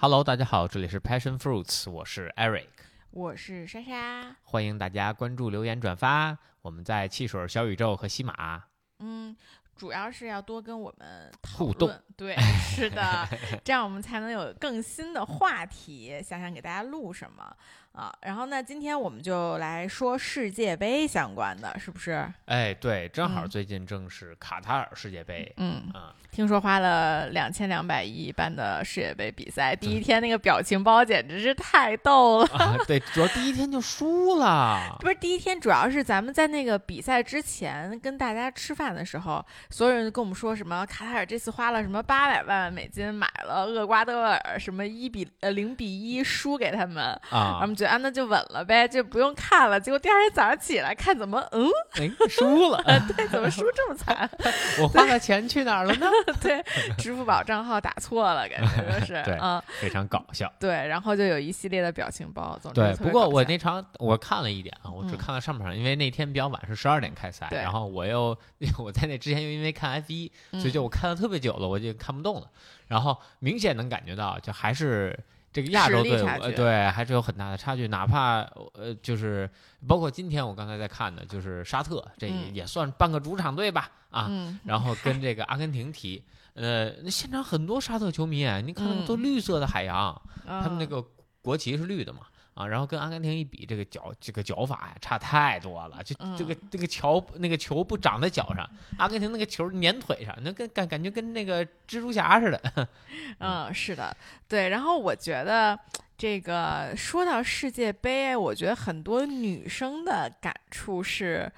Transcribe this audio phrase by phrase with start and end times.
[0.00, 2.68] Hello，大家好，这里是 Passion Fruits，我是 Eric，
[3.10, 4.36] 我是莎莎。
[4.44, 6.38] 欢迎大家关注、留言、转发。
[6.62, 8.62] 我们在汽水小宇宙和喜马，
[9.00, 9.36] 嗯，
[9.74, 11.92] 主要是要多跟我们互动。
[12.16, 13.28] 对，是的，
[13.64, 17.52] 这样我们才能有更新的话题，想想给大家录什么
[17.98, 18.14] 啊。
[18.22, 22.26] 然后呢，今天我们就来说世界杯相关的，是不是？
[22.46, 32.46] 哎，对，正好嗯最近正是卡塔尔世界杯，嗯，啊，听说花了两千两百亿办的世界杯比赛，第一天那个表情包简直是太逗了。
[32.56, 49.80] 啊对，主要第一天就输了， 不是第一天，主要是咱们在那个比赛之前跟大家吃饭的时候，所有人跟我们说什么卡塔尔这次花了什么八百万美金买了厄瓜多尔，什么一比呃零比一输给他们，啊我，们觉得啊那就稳了呗，就不用看了。
[49.80, 51.66] 结果第二天早上起来看，怎么嗯
[51.98, 52.82] 哎，输了，
[53.16, 54.28] 对，怎么输这么惨？
[54.80, 56.06] 我花的钱去哪儿了呢？
[56.40, 56.62] 对，
[56.98, 60.52] 支付宝账号打错了，感觉就是 对嗯非常搞笑。
[60.60, 68.36] 对，然后就有一系列的表情包，总之对，不过我那场我看了一点啊，我只嗯看了上半场，因为那天比较晚，是十二点开赛，对然后我又
[68.78, 72.46] 我在那之前又因为看 F 一，所以就嗯我看的特别久了，我就看不动了。
[72.86, 75.18] 然后明显能感觉到，就还是
[75.58, 77.88] 这个亚洲队伍，对，还是有很大的差距。
[77.88, 78.42] 哪怕
[78.74, 79.50] 呃，就是
[79.88, 86.22] 包括今天我刚才在看的，就是沙特，这也算半个主场队吧，啊，嗯然后跟这个阿根廷踢。
[86.54, 91.04] 呃，那现场很多沙特球迷，你看嗯都绿色的海洋，他们那嗯个
[91.42, 92.20] 国旗是绿的嘛，
[92.58, 102.88] 啊，然后跟阿根廷一比，这个脚这个脚法呀差太多了，就这个嗯这个球那个球不长在脚上，阿根廷那个球粘腿上，那跟感感觉跟那个蜘蛛侠似的。
[103.38, 104.16] 嗯，是的，
[104.48, 104.70] 对。
[104.70, 105.78] 然后我觉得
[106.16, 111.50] 这个说到世界杯，我觉得很多女生的感触是，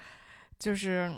[0.59, 1.11] 就是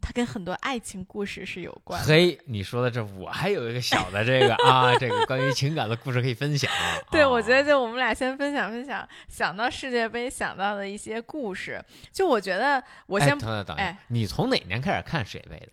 [0.00, 2.06] 它跟很多爱情故事是有关的。
[2.06, 6.70] 嘿，你说的这，我还有一个小的这个啊，这个关于情感的故事可以分享。
[7.10, 11.82] 对，啊我觉得就我们俩先分享分享，想到世界杯想到的一些故事。
[12.12, 15.68] 就我觉得，我哎先、等等等你从哪年开始看世界杯的？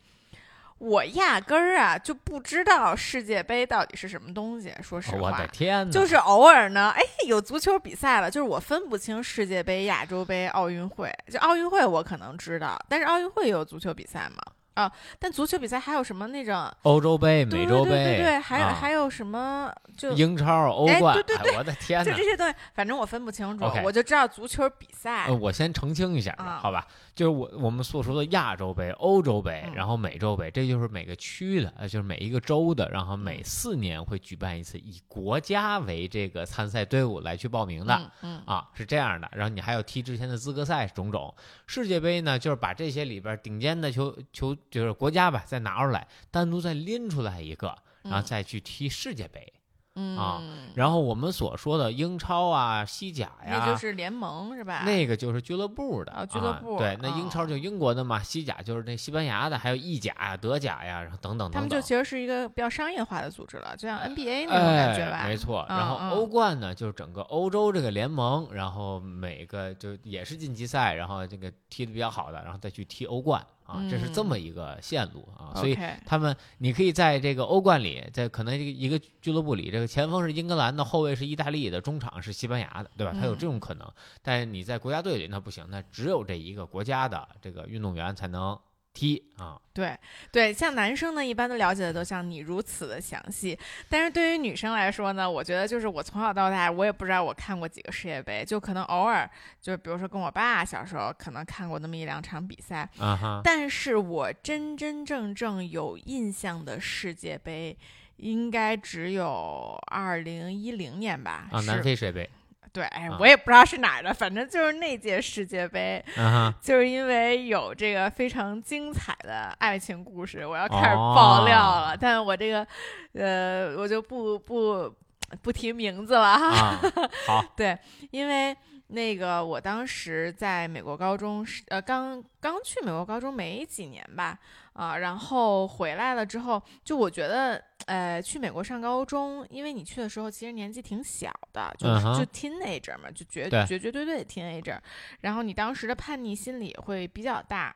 [0.80, 4.72] 我压根儿啊就不知道世界杯到底是什么东西。
[4.82, 5.92] 说实话，我的天哪！
[5.92, 11.12] 就是偶尔呢，哎，有足球比赛了，就是我分不清世界杯、亚洲杯、奥运会。
[11.32, 14.44] 就奥运会我可能知道，但是奥运会也有足球比赛嘛？
[14.78, 22.24] 啊，但足球比赛还有什么那种欧洲杯、美洲杯，对对对对，还有、啊还有什么就英超、欧冠哎对，对对哎我的天哪就这！
[22.24, 25.26] 些东西，反正我分不清楚我就知道足球比赛。
[25.26, 26.86] 呃，我先澄清一下，啊好吧？
[27.16, 37.96] 就是我我们所说的亚洲杯、欧洲杯，嗯然后美洲杯，这就是每个区的，呃，就是每一个州的，然后每嗯四年会举办一次，以国家为这个参赛队伍来去报名的。
[37.96, 41.34] 嗯嗯啊，是这样的，然后你还要踢之前的资格赛种种。
[41.66, 49.54] 世界杯呢，就是把这些里边顶尖的球球就是国家吧，再拿出来，单独再拎出来一个，然后嗯再去踢世界杯。
[50.00, 50.40] 嗯啊
[50.76, 54.84] 然后我们所说的英超啊、西甲呀，那就是联盟是吧？
[54.86, 61.54] 那个就是俱乐部的啊俱乐部对，那英哦超就英国的嘛，西甲就是那西班牙的，还有意甲呀、德甲呀，然后等等等等。
[61.54, 65.18] 他们就其实是一个比较商业化的组织了，就像 NBA 那种感觉吧。
[65.18, 65.66] 哎、没错。
[65.68, 75.54] 嗯然后嗯欧冠呢，就是整个欧洲这个联盟，然后每个就也是晋级赛，然后这个踢的比较好的，然后再去踢欧冠啊，这是这么一个线路啊。
[75.56, 83.14] 所以他们，你可以在这个欧冠里，在可能一个俱乐部里，这个前锋是英格兰的，后卫是意大利的，中场是西班牙的，对吧？
[83.14, 83.88] 他有嗯这种可能。
[84.22, 88.58] 但是你在国家队里那不行，那只有这一个国家的这个运动员才能
[88.98, 89.60] 踢啊。
[89.74, 89.96] 对
[90.32, 99.30] 对，像男生呢，一般都了解的都像你如此的详细，但是对于女生来说呢，我觉得就是我从小到大，我也不知道我看过几个世界杯，就可能偶尔，
[99.62, 107.78] 就比如说跟我爸小时候可能看过那么一两场比赛，啊哈，但是我真真正正有印象的世界杯。
[108.18, 111.48] 应该只有二零一零年吧？
[111.52, 112.28] 啊，是南非世界杯，
[112.78, 112.88] 对，
[113.20, 116.04] 我也不知道是哪儿的，反正就是那届世界杯。
[116.16, 121.94] 啊，就是因为有这个非常精彩的爱情故事，我要开始爆料了。
[121.94, 122.68] 哦但是我这个，
[123.14, 124.94] 呃，我就不不
[125.42, 126.50] 不提名字了哈。
[126.50, 126.80] 啊，
[127.26, 127.76] 好， 对，
[128.12, 128.56] 因为
[128.90, 134.38] 那个我当时在美国高中是呃刚刚去美国高中没几年吧，
[134.78, 144.78] 啊，然后回来了之后，就我觉得呃去美国上高中，因为你去的时候其实年纪挺小的，就是、嗯就 teenager 嘛，就绝对绝绝对对的 teenager，
[145.22, 147.76] 然后你当时的叛逆心理会比较大。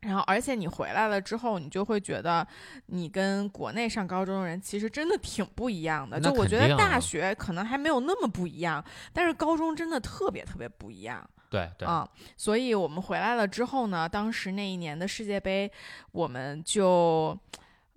[0.00, 2.46] 然后，而且你回来了之后，你就会觉得
[2.88, 6.20] 你跟国内上高中的人其实真的挺不一样的。
[6.20, 8.84] 那就我觉得大学可能还没有那么不一样，
[9.14, 15.70] 但是高中真的特别特别不一样对对，啊、所以我们回来了之后呢，当时那一年的世界杯，
[16.10, 17.38] 我们就，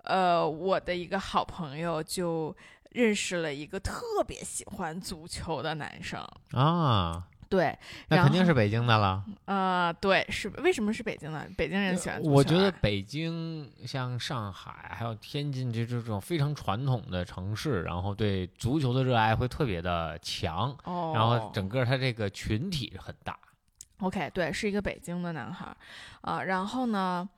[0.04, 2.56] 呃，我的一个好朋友就
[2.90, 6.24] 认识了一个特别喜欢足球的男生。
[6.52, 7.76] 啊，对，
[8.08, 9.24] 那肯定是北京的了。
[9.46, 11.48] 呃，对，是为什么是北京的？
[11.56, 12.20] 北京人喜欢啊。
[12.22, 23.36] 我觉得北京像上海还有天津这这种非常传统的城市，然后对足球的热爱会特别的强，哦，然后整个它这个群体很大。
[23.98, 25.76] OK，对，是一个北京的男孩儿，
[26.22, 27.28] 啊、然后呢，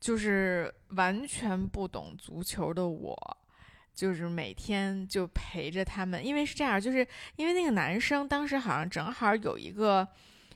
[0.00, 3.36] 就是完全不懂足球的我，
[3.94, 7.06] 就是每天就陪着他们，因为是这样，就是
[7.36, 10.08] 因为那个男生当时好像正好有一个。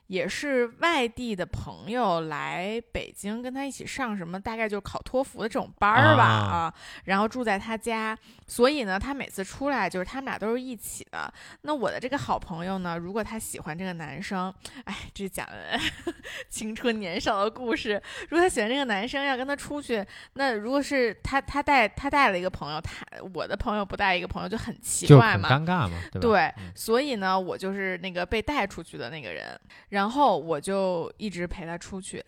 [0.08, 6.75] 也是外地的朋友来北京跟他一起上什么，大概就是考托福的这种班儿吧啊啊，
[7.05, 11.32] 然后住在他家，所以呢，他每次出来就是他们俩都是一起的。
[11.62, 14.52] 那我的这个好朋友呢，如果他喜欢这个男生，
[14.84, 15.78] 哎，这讲的
[16.49, 18.02] 青春年少的故事。
[18.31, 25.50] 如果他喜欢这个男生，要跟他出去，那如果是他他带他带了一个朋友，他我的朋友不带一个朋友就很奇怪嘛。
[25.50, 26.20] 尴尬嘛，对？
[26.20, 29.58] 对嗯，所以呢，我就是那个被带出去的那个人，
[29.90, 32.24] 然后我就一直陪他出去。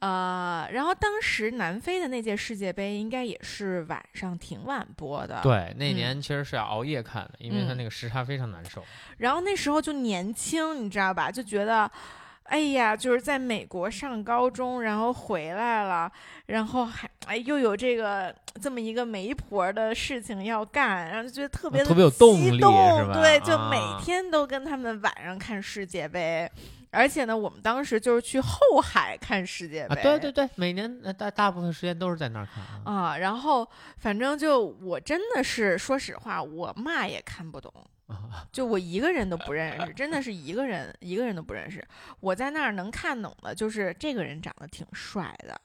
[0.00, 8.84] 呃，然后当时南非的那届世界杯应该也是晚上挺晚播的，对，那嗯年其实是要熬夜看的，因为它嗯那个时差非常难受。
[9.18, 11.30] 然后那时候就年轻，你知道吧？
[11.30, 11.90] 就觉得，
[12.42, 16.12] 哎呀，就是在美国上高中，然后回来了，
[16.46, 26.50] 然后还哎又有这个这么一个媒婆的事情要干，然后就觉得特别特别有动力对，就每啊天都跟他们晚上看世界杯。
[26.94, 33.10] 而且呢，我们当时就是去后海看世界杯，啊，对对对，每年呃大大部分时间都是在那儿看啊。
[33.10, 33.68] 啊，然后
[33.98, 37.72] 反正就我真的是说实话，我嘛也看不懂，
[38.06, 41.86] 啊就我一个人都不认识，真的 是一个人一个人都不认识。
[42.20, 45.60] 我在那儿能看懂的就是这个人长得挺帅的，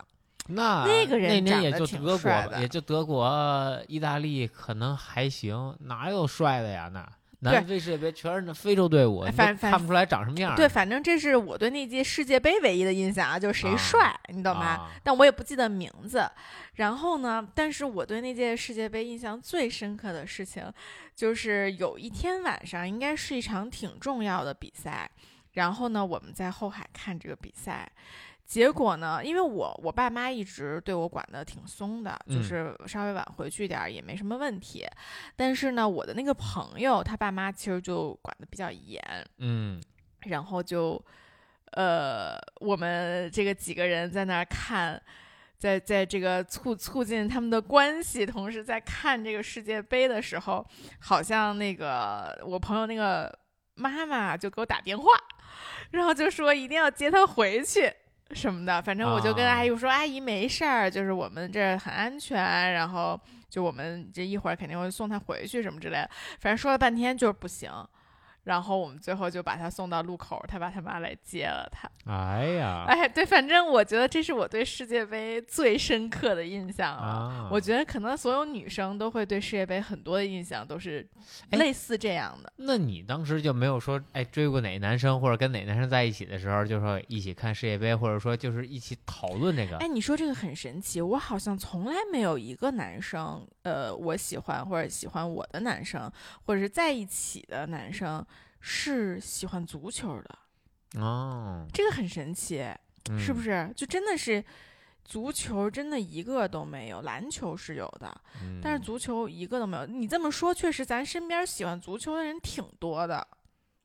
[0.47, 6.89] 那那个人那年也长得挺就德国吧，帅的也就德国、意大利可能还行，哪有帅的呀？
[6.91, 7.07] 那
[7.39, 9.23] 南非世界杯全是那非洲队伍，
[9.59, 10.55] 看不出来长什么样儿。
[10.55, 14.65] 对，反正这是我对那届世界杯唯一的印象啊，就是谁啊帅，你懂吗？
[14.65, 16.29] 啊但我也不记得名字。
[16.75, 20.71] 然后呢，但是我对那届世界杯印象最深刻的事情，
[21.15, 25.09] 就是有一天晚上，应该是一场挺重要的比赛。
[25.53, 27.89] 然后呢，我们在后海看这个比赛，
[28.49, 34.83] 结果呢，因为我我爸妈一直对我管的挺松的，就嗯是稍微晚回去点儿也没什么问题。
[35.35, 38.99] 但是呢，我的那个朋友他爸妈其实就管的比较严，
[39.37, 39.79] 嗯，
[40.21, 40.99] 然后就，
[41.73, 44.99] 呃，我们这个几个人在那儿看，
[45.59, 50.65] 在在这个促促进他们的关系，同时在看这个世界杯的时候，
[50.99, 53.31] 好像那个我朋友那个
[53.75, 55.05] 妈妈就给我打电话，
[55.91, 57.93] 然后就说一定要接他回去。
[58.31, 62.39] 什么的，反正我就跟啊阿姨说：“阿姨没事儿，就是我们这儿很安全，
[62.73, 66.09] 然后就我们这一会儿肯定会送她回去什么之类的。”
[66.39, 67.71] 反正说了半天就是不行，
[68.49, 71.87] 然后我们最后就把他送到路口，他爸他妈来接了他。
[72.11, 77.03] 哎呀， 哎，对，反正我觉得这是我对世界杯最深刻的印象了。
[77.03, 81.07] 啊，我觉得可能所有女生都会对世界杯很多的印象都是
[81.51, 82.51] 哎类似这样的。
[82.55, 96.11] 那你当时就没有说，哎，追过哪男生，或者跟哪男生在一起的时候，就说一起看世界杯，或者说就是一起讨论这个哎，你说这个很神奇，我好像从来没有一个男生，呃，我喜欢或者喜欢我的男生，
[96.47, 98.25] 或者是在一起的男生
[98.59, 102.63] 是喜欢足球的，哦，这个很神奇。
[103.17, 103.49] 是不是？
[103.49, 103.73] 是？
[103.75, 104.43] 就真的是
[105.03, 107.01] 足球，真的一个都没有。
[107.01, 109.85] 篮球是有的，嗯但是足球一个都没有。
[109.87, 113.25] 你这么说，确实咱身边喜欢足球的人挺多的，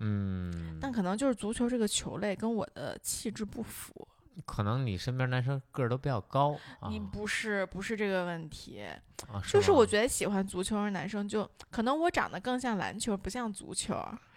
[0.00, 4.06] 嗯，但可能就是足球这个球类跟我的气质不符。
[4.44, 8.82] 可能你身边男生个儿都比较高啊，你不是不是这个问题，
[9.28, 13.94] 啊就是我觉得喜欢足球的男生就可能我长得更像篮球，不像足球。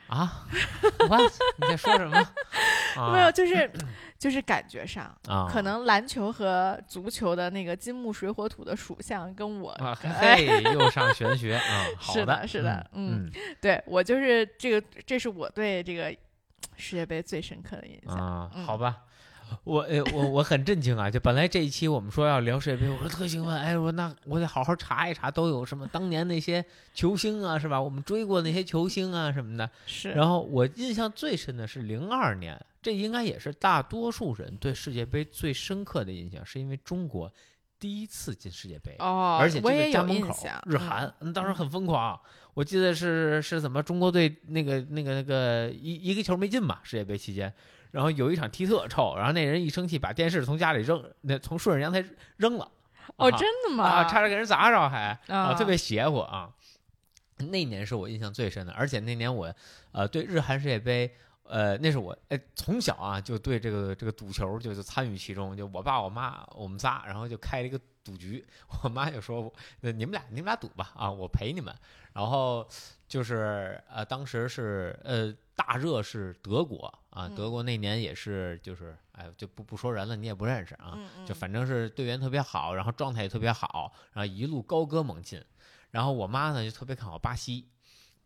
[0.08, 0.46] 啊？
[1.58, 2.18] 你在说什么？
[2.98, 3.70] 啊没有，就是
[4.18, 9.72] 就是感觉上，啊，可能篮球和足球的那个金木水火土的属相跟我
[10.20, 16.10] 嘿，又上玄学啊， 好是的，的是的嗯嗯对我就是这个，这是我对这个
[16.76, 18.16] 世界杯最深刻的印象。
[18.18, 18.98] 啊，嗯好吧。
[19.64, 21.10] 我诶我我很震惊啊！
[21.10, 26.64] 就本来这一期我们说要聊世界杯，我说特兴奋，哎，我说那我得好好查一查都有什么当年那些
[26.94, 27.82] 球星啊，是吧？
[27.82, 29.70] 我们追过那些球星啊什么的。
[29.86, 37.32] 是，然后我印象最深的是零二年，这应该也是大多数人对世界杯最深刻的印象，是因为中国
[37.80, 38.96] 第一次进世界杯。
[39.00, 40.36] 哦，而且就在家门口
[40.66, 42.20] 日韩，嗯当时很疯狂。
[42.54, 47.54] 我记得是是怎么中国队那个那个那个一一个球没进嘛，世界杯期间，
[47.92, 52.04] 然后有一场踢特臭，然后那人一生气把电视从家里扔，那从顺着阳台
[52.38, 52.72] 扔了。
[53.16, 53.84] 哦，啊真的吗？
[53.84, 56.50] 啊，差点给人砸着还啊，啊特别邪乎啊。
[57.38, 59.54] 那年是我印象最深的，而且那年我
[59.92, 61.12] 呃对日韩世界杯。
[61.50, 68.46] 呃，那是我哎，从小啊就对这个这个赌球就就参与其中，就我爸我妈我们仨，然后就开了一个赌局，
[68.84, 71.74] 我妈就说，那你们俩你们俩赌吧啊，我陪你们。
[72.12, 72.68] 然后
[73.08, 85.44] 就是呃，当时是呃大热是德国啊，德国那年也是就是哎就不不说人了，你也不认识啊，就反正是队员特别好，然后状态也特别好，然后一路高歌猛进。
[85.90, 87.68] 然后我妈呢就特别看好巴西。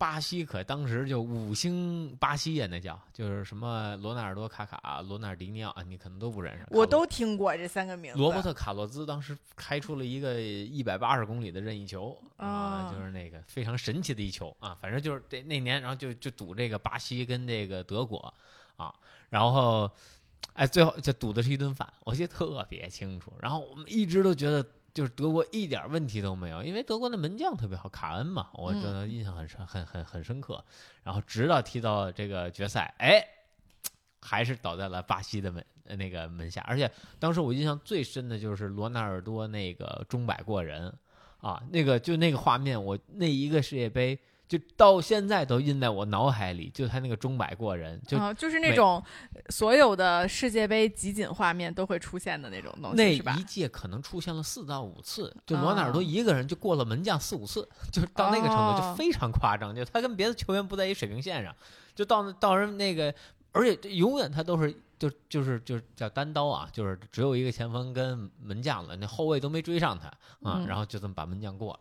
[0.01, 6.65] 巴西可当时就五星巴西呀，那叫就是什么罗纳尔多、卡卡、罗纳尔迪尼奥啊，你可能都不认识。
[6.72, 8.17] 我都听过这三个名字。
[8.17, 14.75] 罗伯特卡洛兹当时开出了一个一百八十公里的任意球啊，就是那个非常神奇的一球啊。
[14.81, 18.34] 反正就是这那年，然后就就赌这个巴西跟这个德国
[18.77, 18.91] 啊，
[19.29, 19.88] 然后
[20.53, 23.31] 哎，最后就赌的是一顿饭，我记得特别清楚。
[23.39, 24.65] 然后我们一直都觉得。
[24.93, 30.63] 就是德国一点问题都没有，因为德国的门将特别好，卡恩嘛，我真的印象很深，很很很深刻。
[31.03, 33.24] 然后直到踢到这个决赛，哎，
[34.21, 36.62] 还是倒在了巴西的门那个门下。
[36.67, 40.93] 而且当时我印象最深的就是罗纳尔多那个钟摆过人
[41.39, 44.19] 啊，那个就那个画面，我那一个世界杯。
[44.51, 49.01] 就到现在都印在我脑海里，就他那个钟摆过人，就就是那种
[49.48, 52.98] 所有的世界杯集锦画面都会出现的那种东西？
[52.98, 61.55] 那一届可能出现了四到五次，就罗纳尔多一个人就过了门将四五次，就到那个程度就非常夸张，就他跟别的球员不在一水平线上，
[61.96, 63.15] 就到到人那个，
[63.53, 70.08] 而且永远他都是就就是就是叫单刀啊，就是只有一个前锋跟门将了，那后卫都没追上他
[70.43, 71.79] 啊，然后就这么把门将过了，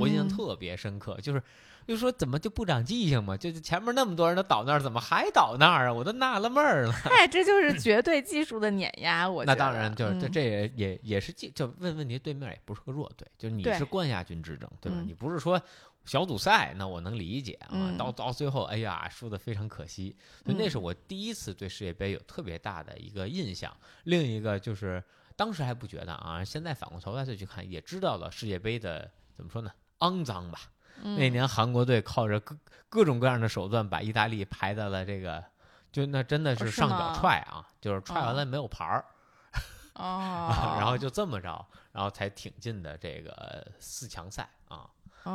[0.00, 1.40] 我印象特别深刻，就是。
[1.86, 3.36] 就说怎么就不长记性嘛？
[3.36, 5.92] 就是前面那么多人都倒那儿，怎么还倒那儿啊？
[5.92, 6.92] 我都纳了闷儿了。
[6.92, 9.28] 嗨，这就是绝对技术的碾压。
[9.30, 15.02] 我那当然就是这这也也也是技，就问问题，对面也不是个弱队，就是你是冠亚军之争，对吧？
[15.06, 15.60] 你不是说
[16.04, 17.94] 小组赛，那我能理解啊。
[17.98, 20.16] 到到最后，哎呀，输的非常可惜。
[20.44, 23.76] 就那是我第一次对世界杯有特别大的一个印象。
[24.04, 25.02] 另一个就是
[25.36, 29.70] 当时还不觉得啊，现在反过头来再去看，也知道了世界杯的怎么说呢？
[29.98, 30.60] 肮脏吧。
[31.02, 32.56] 那年韩国队靠着各
[32.88, 35.42] 各种各样的手段把意大利排在了这个，
[35.90, 39.04] 就那真的是上脚踹啊，就是踹完了没有牌儿，
[39.94, 44.86] 哦，然后就这么着，然后才挺进的这个四强赛啊，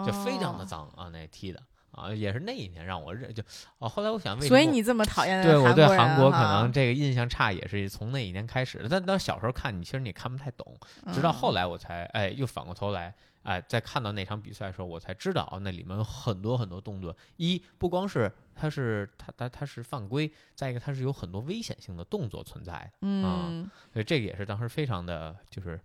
[0.05, 1.61] 就非常的脏啊，那踢的。
[1.91, 3.41] 啊，也是那一年让我认就
[3.79, 10.77] 哦，后来我想，所以你这么讨厌对我对韩国可能这个印象差也是从那一年开始的，但当小时候看你其实你看不太懂，
[11.11, 13.15] 直到后来我才哎又反过头来。
[13.48, 17.16] 哎，在看到那场比赛的时候，我才知道那里面有很多很多动作。
[17.38, 22.92] 一不光是他是他他他是犯规，再一个他是有很多危险性的动作存在的。
[23.04, 25.80] 嗯，所以这个也是当时非常的就是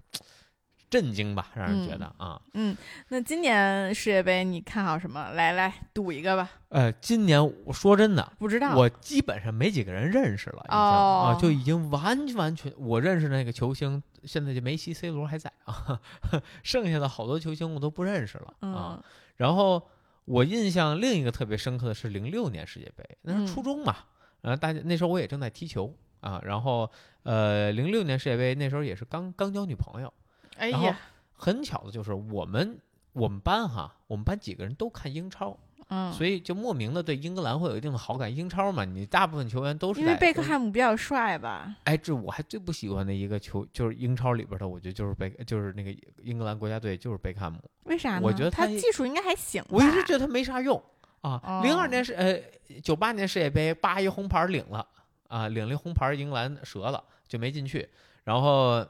[0.93, 2.39] 震惊吧，让人觉得啊。
[2.53, 2.77] 嗯，
[3.09, 5.31] 那今年世界杯你看好什么？
[5.31, 6.51] 来来赌一个吧。
[6.69, 14.03] 呃，今年我说真的不知道，我基本上没几个人认识了，已经啊，就已经完完全我认识那个球星。
[14.25, 15.99] 现在就梅西、C 罗还在啊，
[16.63, 19.03] 剩下的好多球星我都不认识了啊。
[19.37, 19.89] 然后
[20.27, 23.97] 我印象另一个特别深刻的是零六年世界杯，那是初中嘛，
[24.43, 26.41] 然后大家那时候我也正在踢球啊。
[26.45, 26.89] 然后
[27.25, 30.13] 呃，零六年世界杯那时候也是刚刚交女朋友，
[30.57, 30.99] 哎呀，
[31.35, 32.79] 很巧的就是我们
[33.13, 35.57] 我们班哈，我们班几个人都看英超。
[35.89, 38.35] 嗯，所以就莫名的对英格兰会有一定的好感。
[38.35, 41.77] 英超嘛，你大部分球员都是因为贝克汉姆比较帅吧？
[41.85, 47.59] 哎，这我还最不喜欢的一个球就是英超里边的，我觉得就是贝，就是那个英格兰国家队就是贝克汉姆。
[47.85, 48.21] 为啥呢？
[48.23, 49.63] 我觉得他技术应该还行。
[49.69, 50.83] 我一直觉得他没啥用
[51.21, 51.61] 啊。
[51.63, 52.41] 零二年是呃
[52.81, 54.87] 九八年世界杯，八一红牌领了
[55.29, 57.87] 啊，领了红牌，英格兰折了就没进去，
[58.25, 58.87] 然后。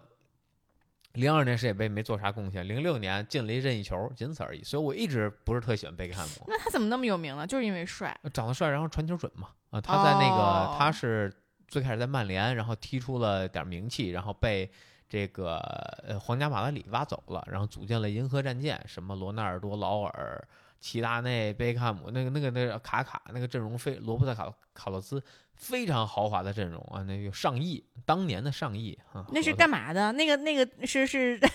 [1.15, 4.63] 零二年世界杯没做啥贡献，零六年进了一任意球，仅此而已。
[4.63, 6.45] 所以我一直不是特喜欢贝克汉姆。
[6.49, 7.47] 那他怎么那么有名呢？
[7.47, 9.49] 就是因为帅，长得帅，然后传球准嘛。
[9.71, 11.33] 啊，他在那个他是
[11.69, 14.71] 最开始在曼联，然后踢出了点名气，然后被
[15.09, 15.59] 这个
[16.07, 20.49] 呃皇家马德里挖走了，然后组建了银河战舰，什么罗纳尔多、劳尔、
[20.81, 25.23] 齐达内、贝克汉姆，那个那个那个卡卡那个阵容非罗伯特卡卡洛斯。
[25.63, 30.11] 非常豪华的阵容啊，那个上亿，当年的上亿啊，那是干嘛的？
[30.13, 31.39] 那个那个是是，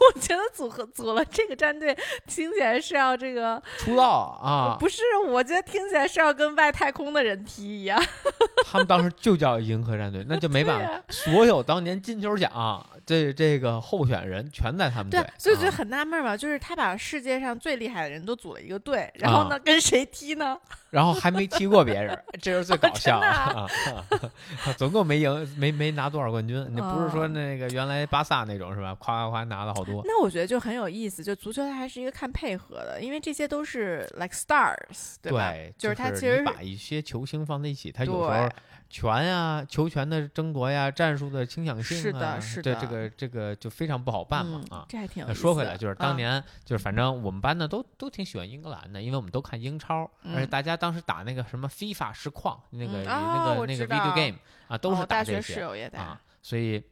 [0.00, 1.96] 我觉得组合组了这个战队，
[2.26, 4.04] 听起来是要这个出道
[4.42, 4.76] 啊？
[4.80, 8.02] 不是，我觉得听起来是要跟外太空的人踢一样。
[8.66, 20.58] 他们当时就叫银河战队，那就没办法，所有当年金球奖这这个候选人全在他们队，所以就很纳闷嘛，就是他把世界上最厉害的人都组了一个队，然后呢跟谁踢呢？
[20.90, 23.19] 然后还没踢过别人，这是最搞笑。
[23.20, 23.26] 呢。
[23.26, 23.66] 啊
[24.66, 26.66] 啊总共没赢，没没拿多少冠军。
[26.72, 28.94] 那不是说哦那个原来巴萨那种是吧？
[28.96, 30.02] 夸夸夸拿了好多。
[30.04, 35.50] 那我觉得就很有意思，就足球它还是一个看配合的，因为这些都是 like stars，对吧？
[35.50, 38.50] 对，就是是它其实你把一些球星放在一起，他有时候对
[38.90, 44.86] 权呀、球权的争夺呀、战术的倾向性啊，是的是的这这个这个就非常不好办嘛嗯啊。
[44.88, 45.34] 这还挺。
[45.34, 56.82] 说回来，就是当嗯年，就是反正我们班呢都都挺喜欢英格兰的，因为我们都看英超，而且嗯大家当时打那个什么 FIFA 实况，那个、嗯那哦个那个 video game 啊，都是哦大学室打这些友也打啊，所以。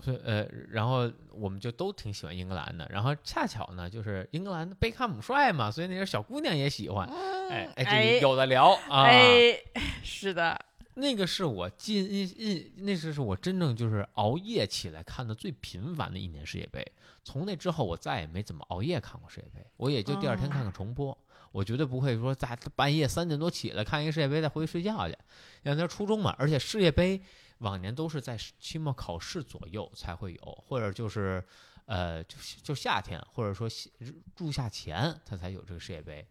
[0.00, 7.04] 所以呃，然后我们就都挺喜欢英格兰的，然后恰巧呢，就是英格兰的贝克汉姆帅嘛，所以那些小姑娘也喜欢，
[7.50, 9.02] 哎哎，哎这有的聊啊。
[9.02, 9.58] 哎，
[10.04, 10.56] 是的，
[10.98, 16.84] 那个是我近印印，那是是我真正就是熬夜起来看的最频繁的一年世界杯。
[17.24, 21.16] 从那之后，我再也没怎么熬夜看过世界杯，我也就第二天看看重播。
[21.50, 25.16] 我绝对不会说在半夜三点多起来看一个世界杯再回去睡觉去，
[25.62, 26.34] 因为那是初中嘛。
[26.38, 27.20] 而且世界杯
[27.58, 31.42] 往年都是在期末考试左右才会有，或者就是
[31.86, 33.88] 呃就就夏天，或者说夏
[34.36, 36.26] 入夏前它才有这个世界杯。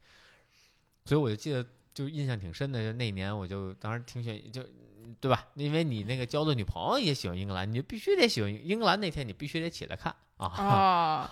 [1.06, 1.66] 所以我就记得
[1.98, 4.63] 就印象挺深的，就那年我就当时挺喜欢就。
[5.22, 5.48] 对吧？
[5.56, 9.00] 因为你那个交的女朋友也喜欢英格兰，你就必须得喜欢英格兰。
[9.00, 10.51] 那天你必须得起来看啊！
[10.58, 10.60] 哦，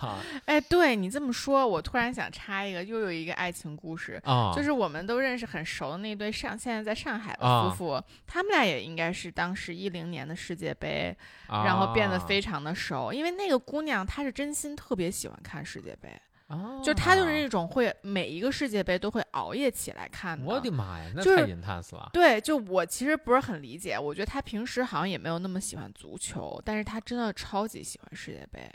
[0.00, 4.18] 啊哎，对你这么说，我突然想插一个，又有一个爱情故事。
[4.24, 4.50] 啊！
[4.56, 11.14] 就是我们都认识很熟的那对上现在在上海的啊夫妇，他们俩也应该是当时一零年的世界杯，
[11.46, 13.12] 然后变得非常的熟。
[13.12, 20.44] 因为那个姑娘她是真心特别喜欢看世界杯，啊，就他就是那种会每一个世界杯都会熬夜起来看的。
[20.44, 22.08] 我的妈呀，那就是太 intense 了。
[22.12, 28.70] 对，就我其实不是很理解，我觉得他平时好像也没有那么喜欢足球，但是他真的超级喜欢世界杯。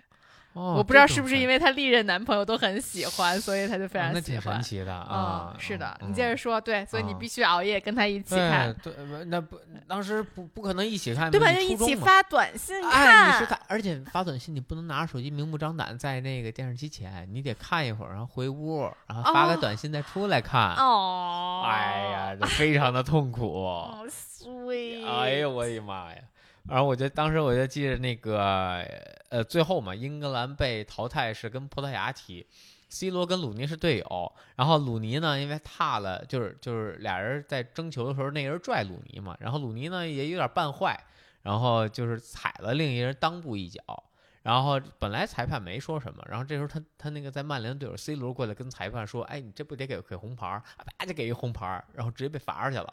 [0.53, 4.41] 哦，我不知道是不是因为为她历任男朋友都很喜欢，所以她就非常那喜欢。
[4.41, 5.59] 挺神奇的啊嗯，！
[5.59, 11.51] 是的，嗯你接着说，对，所以你啊必须熬夜跟他一起看，对对，那不当时不不可能一起看，对吧？
[11.51, 11.75] 就一。
[11.81, 13.29] 起发短信哎，看。
[13.29, 20.75] 你是他，而且发短信你不能拿着手机明目张胆在那个电视机前，你得看一会儿，然后回屋，然后发个哦短信再出来看。
[20.75, 23.65] 哦，哎呀，这非常的痛苦。
[23.65, 25.05] 好 sweet。
[25.07, 26.21] 哎呦我的妈呀！
[26.67, 28.85] 然后我就当时我就记得那个
[29.29, 32.45] 呃，最后嘛，英格兰被淘汰是跟葡萄牙踢
[32.89, 40.97] ，C 罗跟鲁尼是队友，然后鲁尼呢因为踏了，就是就是俩人在争球的时候，那人拽鲁尼嘛，然后鲁尼呢也有点扮坏，
[41.41, 43.81] 然后就是踩了另一人裆部一脚。
[44.43, 50.63] 然后本来裁判没说什么，然后这时候他他那个在曼联队友 C 罗过来跟裁判说：“哎，你这不得给给红牌儿？”
[50.97, 52.91] 啪就给一红牌，然后直接被罚出去了。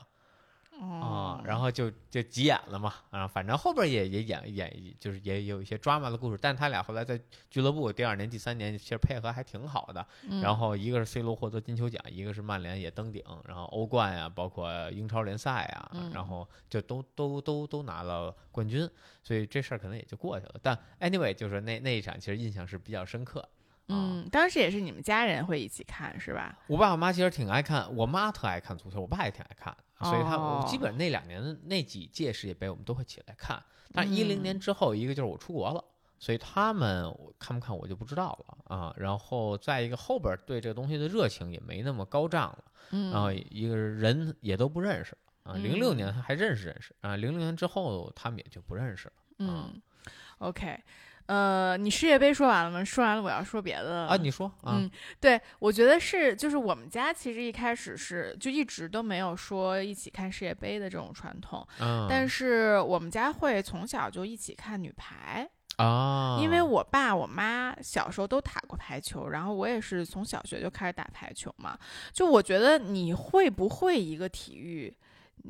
[0.81, 10.07] 啊、哦，然后就就急眼了嘛，啊，反正后边也也演演，就是也有一些 drama 的故事，但他俩后来在俱乐部第二年、第三年其实配合还挺好的。
[10.29, 18.89] 嗯然后一个是 C 罗获得金球奖，一个是曼联也登顶，然后欧冠呀，包括英超联赛啊，嗯然后就都都都都拿了冠军，
[19.25, 20.55] 所以这事儿可能也就过去了。
[20.63, 23.41] 但 anyway，就是那那一场其实印象是比较深刻。
[23.41, 23.49] 啊，
[23.89, 26.57] 嗯，当时也是你们家人会一起看是吧？
[26.69, 33.63] 我爸我妈其实挺爱看，我妈特爱看足球，我爸也挺爱看，所以他基本那两年的那几届世界杯我们都会起来看。
[33.93, 35.83] 但一零嗯年之后，一个就是我出国了，
[36.19, 38.95] 所以他们我看不看我就不知道了啊。
[38.99, 45.55] 然后再一个后边对这个东西的热情也没那么高涨了，嗯，然后一个人也都不认识啊。
[45.55, 49.81] 零六嗯年还认识认识啊，零六年之后他们也就不认识了嗯
[50.39, 50.79] ，OK，
[51.29, 52.83] 呃，你世界杯说完了吗？
[52.83, 54.17] 说完了，我要说别的了啊。
[54.17, 71.79] 你说啊嗯，对，我觉得是，就是我们家其实一开始是就一直都没有说一起看世界杯的这种传统，嗯，但是我们家会从小就一起看女排，啊，因为我爸我妈小时候都打过排球，然后我也是从小学就开始打排球嘛。
[72.11, 74.97] 就我觉得你会不会一个体育，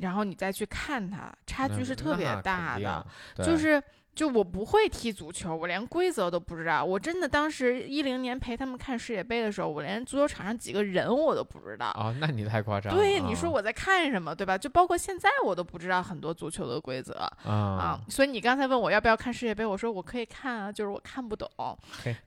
[0.01, 3.05] 然后你再去看它，差距是特别大的。，
[3.41, 3.81] 就是
[4.15, 6.83] 就我不会踢足球，我连规则都不知道。
[6.83, 11.87] 我真的当时一零年陪他们看世界杯的时候，我连足球场上几个人我都不知道。
[11.87, 12.99] 啊，那你太夸张了。
[12.99, 14.57] 对，你啊说我在看什么，对吧？
[14.57, 17.13] 就包括现在我都不知道很多足球的规则
[17.45, 18.01] 啊啊。
[18.09, 21.49] 所以你刚才问我要不要看世界杯，我说我可以看啊，就是我看不懂。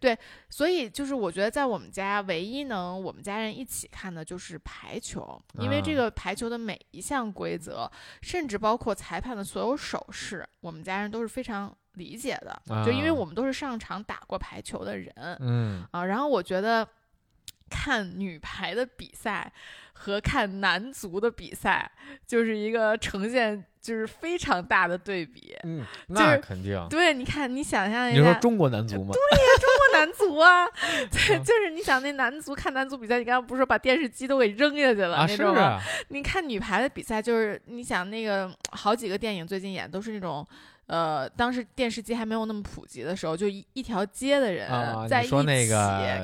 [0.00, 0.16] 对，
[0.48, 7.90] 所以就是我觉得在我们家唯一能我们家人一起看的就是排球，因为这啊个排球的每一项规则，
[8.22, 12.62] 甚至包括裁判的所有手势，我们家人都是非常理解的。
[12.85, 16.87] 就因为啊我们都是上场打过排球的人，嗯啊，然后我觉得
[17.70, 19.50] 看女排的比赛
[19.92, 21.90] 和看男足的比赛，
[22.26, 25.57] 就是一个呈现就是非常大的对比。
[25.64, 26.87] 嗯，就是那肯定。
[26.88, 29.12] 对，你看，你想象一下，你说中国男足吗？
[29.12, 30.66] 对呀中国男足啊，
[31.11, 35.55] 对，嗯就是你想那男足看男足比赛，你刚刚不是说把电视机都给扔下去了、啊，那种吗？
[35.55, 40.46] 是啊，你看女排的比赛，就是你想那个好几个电影最近演都是那种。
[40.92, 45.31] 呃，当时电视机还没有那么普及的时候，就一一条街的人啊，在一起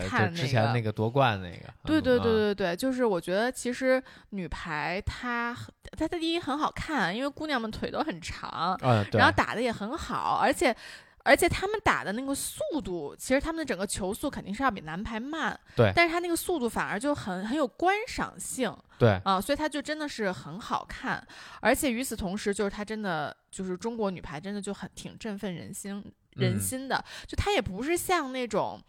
[0.06, 0.92] 看之前那个。
[0.98, 5.56] 夺冠那个，对对对嗯，对对，就是我觉得其实女排她
[5.96, 8.76] 她的第一很好看，因为姑娘们腿都很长，
[9.12, 10.74] 然后打的也很好，而且
[11.22, 15.92] 而且他们打的那个速度，其实他们的整个球速肯定是要比男排慢，对。
[15.94, 21.24] 但是他那个速度反而就很很有观赏性对，啊，所以他就真的是很好看，
[21.60, 26.60] 而且与此同时，就是他真的就是中国女排真的就很挺振奋人心人嗯。
[26.60, 28.80] 心的，就她也不是像那种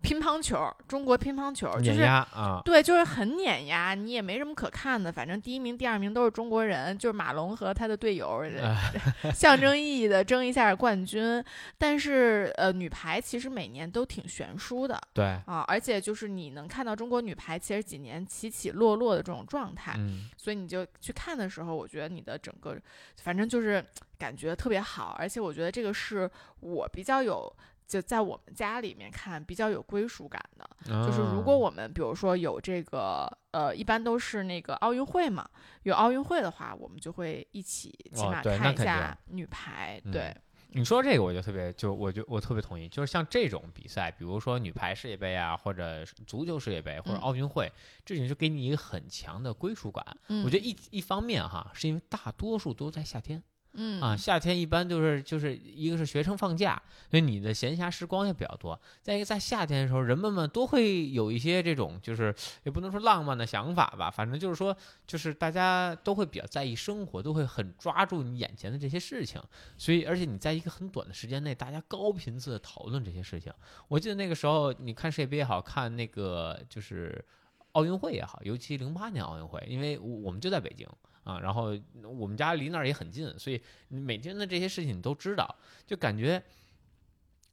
[0.00, 5.10] 乒乓球，中国乒乓球就是啊，对，就是很碾压，你也没什么可看的。
[5.10, 8.92] 反正第一名、第二名都是中国人，就是马龙和他的队友，哎
[9.34, 11.44] 象征意义的争一下冠军。
[11.76, 22.76] 但是呃，女排其实每年都挺悬殊的对，啊，而且就是你能看到中国女排其实几年起起落落的这种状态，嗯，所以你就去看的时候，我觉得你的整个
[23.16, 23.84] 反正就是
[24.16, 26.30] 感觉特别好，而且我觉得这个是
[26.60, 27.52] 我比较有。
[27.88, 30.68] 就在我们家里面看比较有归属感的，
[31.06, 35.48] 就是如果啊我们比如说有这个呃，一般都是那个奥运会嘛，
[35.84, 39.98] 有奥运会的话，我们就会一起起哦码看一下女排。
[40.04, 40.36] 嗯对，
[40.72, 47.72] 你说这个我就特别，就我就我特别同意，就是像这种比赛，比如说女排世界杯啊，或者足球世界杯，或者嗯奥运会，
[48.04, 50.04] 这种就给你一个很强的归属感。
[50.28, 53.42] 嗯，我觉得一一方面哈，是因为大多数都在夏天
[53.80, 58.78] 嗯啊，夏天一般就是就是一个是学生放假，所以你的闲暇时光也比较多。
[59.00, 69.40] 再一个，在夏天的时候，人们们都会有一些这种就是也不能说浪漫的想法吧，反正就是说，就是大家都会比较在意生活，都会很抓住你眼前的这些事情。
[69.76, 73.52] 所以，而且你在一个很短的时间内，大家高频次的讨论这些事情。
[73.86, 77.24] 我记得那个时候，你看世界杯也好看，那个就是
[77.72, 80.84] 奥运会也好，尤其零八年奥运会，因为我我们就在北京
[81.24, 86.42] 啊，然后我们家离那儿也很近，所以你每天的这些事情你都知道，就感觉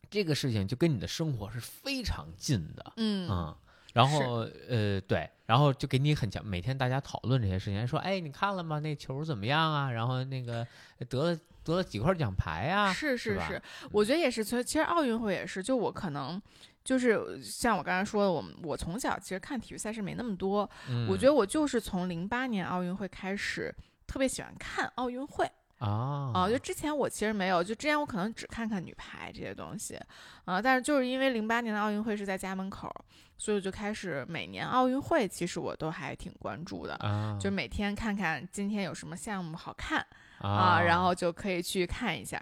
[0.10, 2.94] 这个事情就跟你的生活是非常近的。
[2.98, 3.56] 嗯嗯，
[3.94, 8.80] 然后呃对，然后就给你很强，每天大家讨论这些事情，说哎你看了吗？
[8.80, 9.92] 那球怎么样啊？
[9.92, 10.66] 然后那个
[11.10, 12.94] 得了得了几块奖牌啊？
[12.94, 14.44] 是是吧是，我觉得也是。
[14.44, 16.42] 其实其实奥运会也是，就我可能。
[16.86, 23.74] 就是像我刚才说的，我们我从小其实看体育赛事没那么多，嗯、我觉得我就是从零八年奥运会开始
[24.06, 25.46] 特别喜欢看奥运会。
[25.80, 26.32] 啊。
[26.34, 30.00] 啊，就之前我其实没有，就之前我可能只看看女排这些东西，
[30.46, 32.90] 啊，但是就是因为零八年的奥运会是在家门口，
[33.38, 40.00] 所以我就开始每年奥运会其实我都还挺关注的，啊，就每天看看今天有什么项目好看
[40.38, 40.50] 啊。
[40.50, 42.40] 啊，然后就可以去看一下。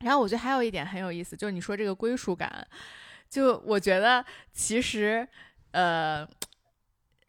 [0.00, 2.66] 然后我觉得还有一点很有意思，就是你说这个归属感，
[3.32, 5.26] 就我觉得其实
[5.70, 6.28] 呃，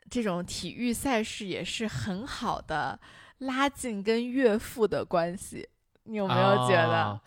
[0.10, 3.00] 这种体育赛事也是很好的
[3.38, 5.66] 拉近跟岳父的关系。
[6.04, 6.92] 你有没有觉得？
[6.94, 7.22] 啊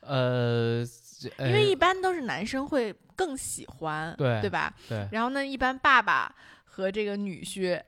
[0.00, 0.82] 呃，
[1.20, 4.72] 这因为一呃般都是男生会更喜欢，对对吧？
[4.88, 7.78] 对然后呢，一般爸爸和这个女婿，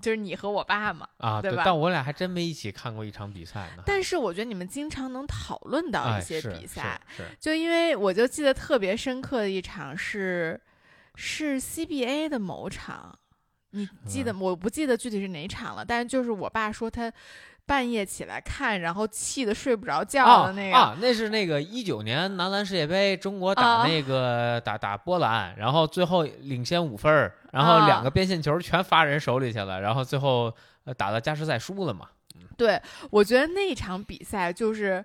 [0.00, 1.06] 就是你和我爸嘛。
[1.18, 3.82] 啊，对吧但我俩还真没一起看过一场比赛呢。
[3.86, 7.00] 但是我觉得你们经常能讨论到哎一些比赛，
[7.40, 10.60] 就因为我就记得特别深刻的一场是
[11.14, 13.18] 是 CBA 的某场，
[13.70, 17.12] 你记得、我不记得具体是哪场了，但是就是我爸说他
[17.66, 20.76] 半夜起来看，然后气得睡不着觉啊的那个。
[20.76, 32.08] 啊，那是那个一九年男篮世界杯，中国打啊那个、打打波兰，然后最后领先五分儿，然后两啊个边线球全发人手里去了，然后最后呃打到加时赛输了嘛。
[32.56, 32.80] 对，
[33.10, 35.04] 我觉得那一场比赛就是。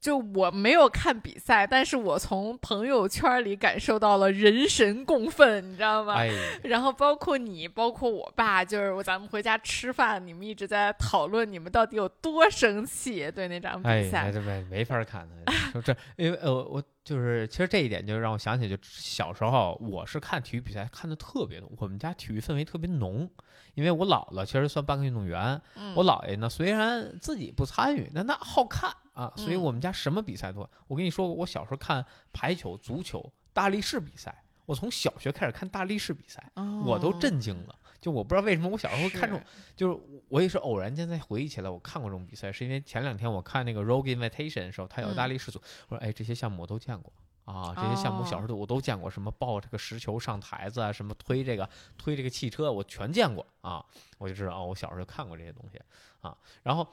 [0.00, 6.14] 就我没有看比赛，但是我从朋友圈里感受到了人神共愤，你知道吗？
[6.14, 6.30] 哎，
[6.64, 14.32] 然后包括你，包括我爸，就是我咱们回家吃饭，你们一直在讨论你们到底有多生气对那场哎，比赛那。
[14.32, 15.52] 这没没法看的。
[15.72, 23.28] 说这，因为呃，我就是其实这一点就让我想起，就小时候我是看体育比赛看的特别浓，我们家体育氛围特别浓。
[23.74, 30.68] 因为我姥姥其实算半个运动员，嗯我姥爷呢虽然自己不参与，但那好看啊，所以嗯我们家什么比赛都。
[30.86, 36.52] 我跟你说，我小时候看排球、足球、大力士比赛，我从小学开始看大力士比赛，
[36.84, 37.74] 我都哦震惊了。
[37.98, 39.98] 就我不知道为什么我小时候会看这种是，就是
[40.28, 47.10] 我也是偶然间才回忆起来，我看过这种比赛，是因为前两天我看那个 Rogue Invitation 的时候，他有大嗯力士组，我说哎这些项目我都见过
[47.46, 53.84] 啊，这些项目哦小时候我都见过，什么抱这个石球上台子啊，什么推这个推这个汽车，我全见过啊，
[54.18, 55.80] 我就知道哦，我小时候看过这些东西
[56.20, 56.36] 啊。
[56.62, 56.86] 然后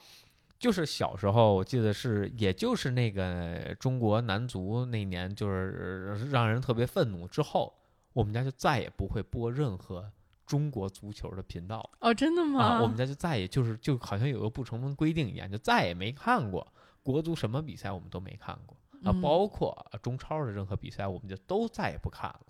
[0.58, 7.74] 就是小时候，我记得是，也就是那个中国男足那年，就是让人特别愤怒之后，
[8.12, 10.10] 我们家就再也不会播任何
[10.46, 11.90] 中国足球的频道了。
[12.00, 12.62] 哦，真的吗？
[12.62, 16.66] 啊，我们家就再也就是就好像有个不成文规定一样，就再也没看过
[17.02, 22.40] 国足什么比赛，我们都没看过啊，嗯包括呃中超的任何比赛，我们就都再也不看了。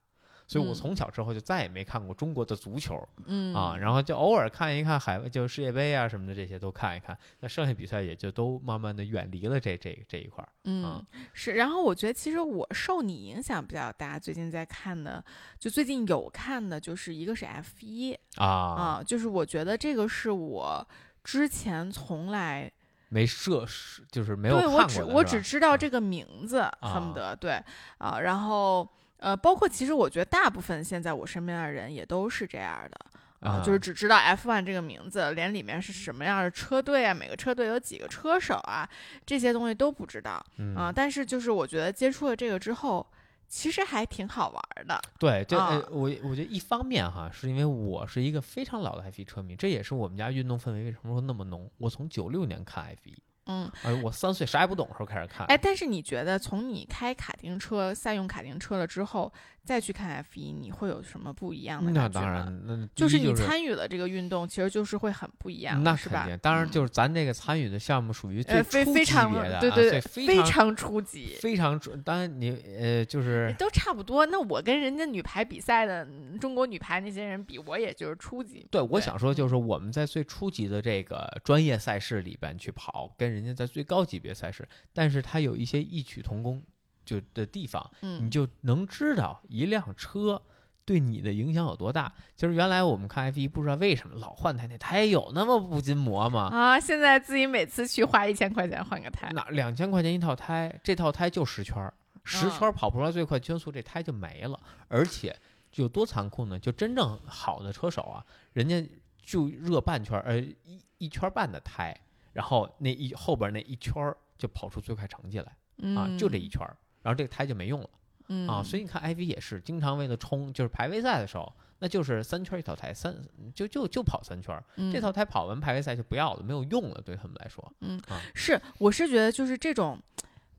[0.46, 0.74] 所以我嗯。
[0.74, 3.54] 从小之后就再也没看过中国的足球嗯。
[3.54, 10.48] 啊，然后就偶尔看一看海外就世界杯啊什么的这些都看一看，那剩下比赛也就都慢慢的远离了这这这一块儿。
[10.64, 11.52] 嗯，是。
[11.52, 15.24] 然后我觉得其实我受你影响比较大，最近在看的，
[15.59, 20.87] 就最近有看的，就是一个是 F 一啊，啊，就是我觉得这个是我
[21.22, 22.70] 之前从来
[23.09, 25.74] 没涉是就是没有对看过的我只我只知道？
[25.74, 27.00] 啊这个名字，恨啊。
[27.00, 27.62] 不得对
[27.98, 32.98] 啊，然后呃，包括其实我觉得大部分现在我身边的人也都是这样的。
[33.40, 38.88] 啊，就是只知道 F1 这个名字，连里面是什么样的车队啊，每个车队有几个车手啊，
[39.27, 40.90] 这些东西都不知道嗯啊。
[40.90, 43.07] 但是就是我觉得接触了这个之后，
[43.46, 44.98] 其实还挺好玩儿的。
[45.18, 51.70] 对，就、呃啊，我我觉得一方面哈，是因为我是一个非常老的 F 1车迷，这也是我们家运动氛围为什么说那么浓。
[51.77, 53.14] 我从九六年看 F 1
[53.46, 55.46] 嗯，哎，我三岁啥也不懂的时候开始看。
[55.48, 59.33] 哎，但是你觉得从你开卡丁车、赛用卡丁车了之后，
[59.64, 62.09] 再去看 F 一你会有什么不一样的那？
[62.09, 66.29] 当然，那就是你参与了这个运动，其实就是会很不一样，那是吧？
[66.42, 72.03] 当然嗯就是咱这个参与的项目属于最初级非常别的，啊对对对，非常初级，非常准。
[72.03, 74.27] 当然你呃就是都差不多。
[74.27, 78.66] 那我跟人家女排比赛的嗯中国女排那些人比，我也就是初级。
[78.70, 86.62] 对，我想说就是我们在最初级的这个专业赛事里边去跑，跟人家在最高级别赛事，但是它有一些异曲同工
[87.04, 90.40] 就的地方，你嗯就能知道一辆车
[90.84, 92.12] 对你的影响有多大。
[92.36, 96.48] 就是原来我们看 F 一，不知道为什么老换胎，那胎有那么不筋磨吗？
[96.52, 104.58] 啊，现在自己每次去花一千块钱换个胎，那两千块钱一套胎，这套胎就十圈儿，十嗯圈儿跑不出来最快圈速，这胎就没了。
[104.88, 105.34] 而且
[105.76, 106.58] 有多残酷呢？
[106.58, 108.86] 就真正好的车手啊，人家
[109.22, 111.98] 就热半圈儿，呃，一一圈儿半的胎，
[112.32, 115.56] 然后那一后边那一圈儿就跑出最快成绩来
[115.96, 117.88] 啊，就这一圈儿，然后这个胎就没用了。
[118.28, 123.14] 嗯啊，所以你看 i v 也是经常为了冲，就是排位赛的时候，那就是三圈一套胎，三
[123.54, 127.72] 就就就跑三圈儿，这套胎跑完排位赛就不要了，没有用了，对他们来说。
[127.80, 128.00] 嗯
[128.34, 130.00] 是，我是觉得就是这种，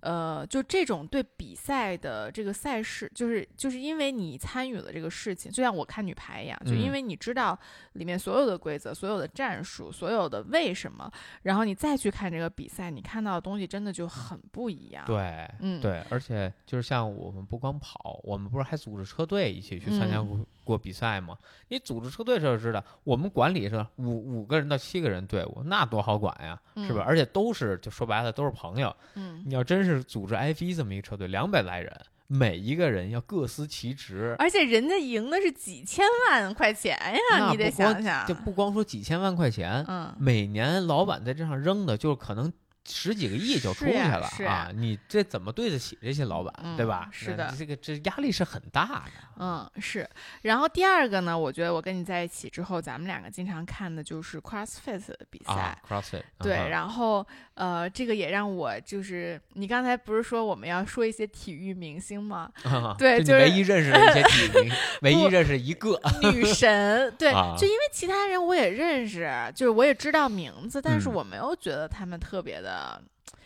[0.06, 7.58] 呃，就这种对比赛的这个赛事，就是就是因为你参与了这个事情，就像我看女排一样，就因嗯为你知道
[7.94, 21.36] 里面所有的规则、所有的战术、所有的为什么，然后你再去看这个比赛，你看到的东西真的就很不一样。，对，嗯，对，而且就是像我们不光跑，我们不是还组织车队一起去参加嗯过过比赛吗？
[21.70, 27.04] 你组织车队时候知道，我们管理是五五个人到七个人队伍，那多好管呀，是吧？
[27.04, 28.96] 嗯而且都是就说白了都是朋友。
[29.14, 31.92] 嗯，你要真是组织 F 一这么一个车队，两百来人，
[32.28, 42.52] 每一个人要各司其职，而且人家赢的是几千万块钱呀，你得想想，就不光说几千万块钱，嗯，每年老板在这上扔的，就是可能
[42.88, 44.70] 十几个亿就出是去了啊！
[44.74, 47.10] 你这怎么对得起这些老板，对嗯吧？
[47.12, 49.12] 是的这个这压力是很大的。
[49.38, 50.08] 嗯，是。
[50.44, 55.54] 然后第二个呢，我觉得我跟你在一起之后，咱们两个经常看的就是 CrossFit 的比赛。
[55.54, 62.52] 啊，CrossFit，对，嗯然后呃，这个也让我就是，你刚才不是说我们要说一些体育明星吗？
[62.64, 72.75] 哼对就就是唯一认识的一些体育明星， 唯一认识一个女神，对，啊就因为其他人我也认识，就是我也知道名字，但是嗯我没有觉得他们特别的，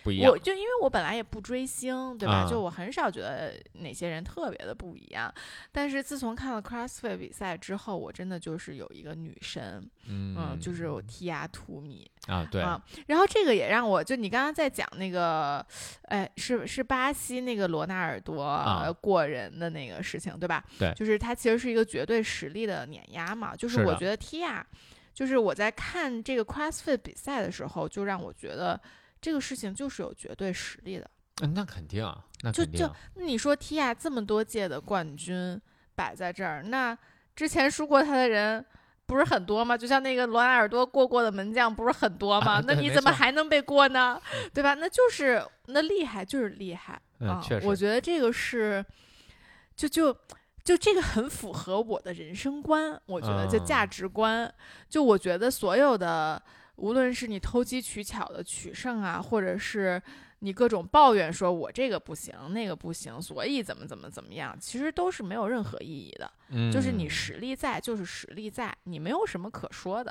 [0.03, 0.37] 不一样我。
[0.37, 2.45] 就因为我本来也不追星，对吧？
[2.45, 5.33] 啊就我很少觉得哪些人特别的不一样，
[5.71, 15.65] 但是自从看了 CrossFit 比赛之后，我真的就是有一个女神，嗯嗯，就是有提亚图米，啊，对，啊，然后这个也让我就你刚刚在讲那个，
[16.03, 20.63] 哎，是是巴西那个罗纳尔多、过人的那个事情，对吧？
[20.77, 23.55] 对就是他其实是一个绝对实力的碾压嘛。
[23.55, 24.63] 就是我觉得 Tia，
[25.13, 28.79] 就是我在看这个 CrossFit 比赛的时候，就让我觉得
[29.21, 31.10] 这个事情就是有绝对实力的。
[31.41, 35.62] 嗯那肯定啊，那就就你说 Tia 这么多届的冠军
[35.95, 36.97] 摆在这儿，那
[37.36, 38.65] 之前输过他的人。
[39.10, 39.75] 不是很多吗？
[39.75, 42.58] 就像那个罗纳尔多过过的门将，不是很多吗？
[42.58, 44.21] 啊那你怎么还能被过呢？
[44.53, 44.75] 对吧？
[44.75, 47.43] 那就是那厉害，就是厉害啊！
[47.63, 48.86] 我觉得这个是，
[49.75, 50.15] 就就
[50.63, 54.53] 就这个很符合我的人生观，我觉得就价嗯值观。
[54.88, 56.39] 就我觉得所有的，
[56.79, 60.01] 无论是你投机取巧的取胜啊，或者是
[60.39, 66.31] 你各种抱怨说我这个不行，那个不行，所以怎么怎么怎么样，其实都是没有任何意义的。
[66.51, 70.09] 嗯就是你实力在，就是实力在，你没有什么可说的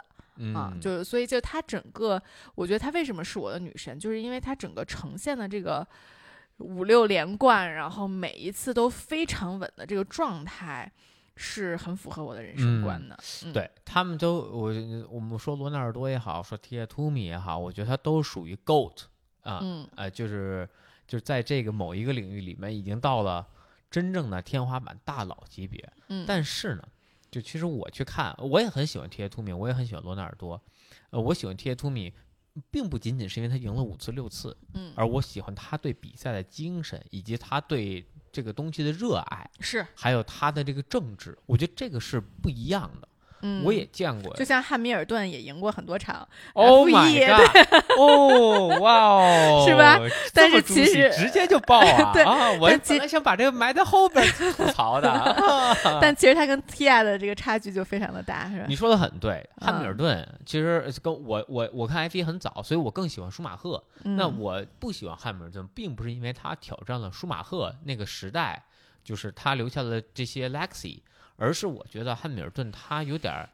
[0.54, 0.70] 啊。
[0.74, 2.22] 嗯就是所以就她整个，
[2.54, 5.86] 我觉得她为什么是我的女神，就是因为她整个呈现的这个
[6.58, 10.90] 五六连冠，然后每一次都非常稳的这个状态，
[11.38, 13.18] 是很符合我的人生观的。
[13.44, 14.72] 嗯，对他们都，我
[15.08, 19.02] 我们说罗纳尔多也好，说提亚图米也好，我觉得他都属于 GOAT
[19.42, 20.68] 啊，嗯呃，就是
[21.06, 23.46] 就是在这个某一个领域里面已经到了
[23.90, 25.90] 真正的天花板大佬级别。
[26.08, 26.82] 嗯，但是呢，
[27.30, 30.60] 就其实我去看，我也很喜欢提耶图米，我也很喜欢罗纳尔多。
[31.10, 32.12] 呃，我喜欢提耶图米，
[32.70, 43.07] 并不仅仅是因为他赢了五次六次，嗯而我喜欢他对比赛的精神，以及他对这个东西的热爱，是，还有他的这个政治，我觉得这个是不一样的。
[43.42, 47.84] 嗯，我也见过就像汉密尔顿也赢过很多场，，Oh 复 my god！
[47.96, 49.98] 哦， 哇哦，是吧
[50.34, 52.10] 但是其实直接就爆啊！
[52.14, 55.08] 对啊，我本来想把这个埋在后边吐槽的。
[56.00, 58.66] 但其实他跟 Tia 的这个差距就非常的大，是吧？
[58.68, 63.82] 你说的很对，汉密嗯尔顿其实跟我我我看 F 一很早，所以我更喜欢舒马赫。
[64.02, 68.62] 那嗯我不喜欢汉密尔顿，并不是因为他挑战了舒马赫那个时代，
[69.04, 71.00] 就是他留下的这些 legacy，
[71.38, 73.48] 而是我觉得汉密尔顿他有点儿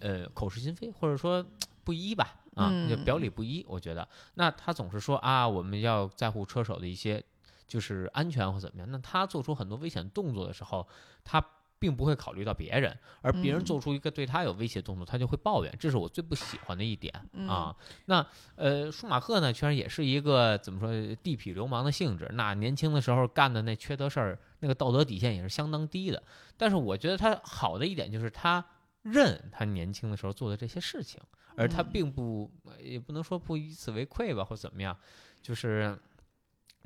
[0.00, 1.44] 呃口是心非，或者说
[1.84, 2.72] 不一吧，啊，
[3.04, 3.64] 表里不一。
[3.68, 7.22] 我觉得，那他总是说啊，我们要在乎车手的一些
[7.68, 10.88] 就是安全或怎么样，那他做出很多危险动作的时候，
[11.22, 11.44] 他。
[11.80, 17.76] 并不会考虑到别人，而别人嗯做出一个对他有威胁动作，他就会抱怨，这是我最不喜欢的一点嗯啊。
[18.06, 20.90] 那呃，舒马赫呢，确实也是一个怎么说
[21.22, 26.22] 地痞流氓的性质，那年轻的时候干的那缺德事儿，那个道德底线也是相当低的。
[26.56, 28.64] 但是我觉得他好的一点就是他
[29.02, 31.20] 认他年轻的时候做的这些事情，
[31.56, 34.96] 而他嗯并不也不能说不以此为愧吧，或怎么样，
[35.42, 35.98] 就是。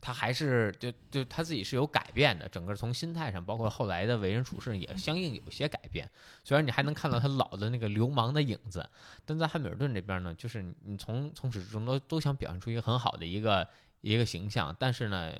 [0.05, 6.11] 他还是就就他自己是有改变的，整个从心态上，包括后来的为人处事也相应有些改变。
[6.43, 8.85] 虽然你还能看到他老的那个流氓的影子，
[9.25, 13.69] 但在汉密尔顿这边呢，就是你你从从始至终都都想表现出一个很好的一个
[14.01, 15.33] 一个形象，但是呢，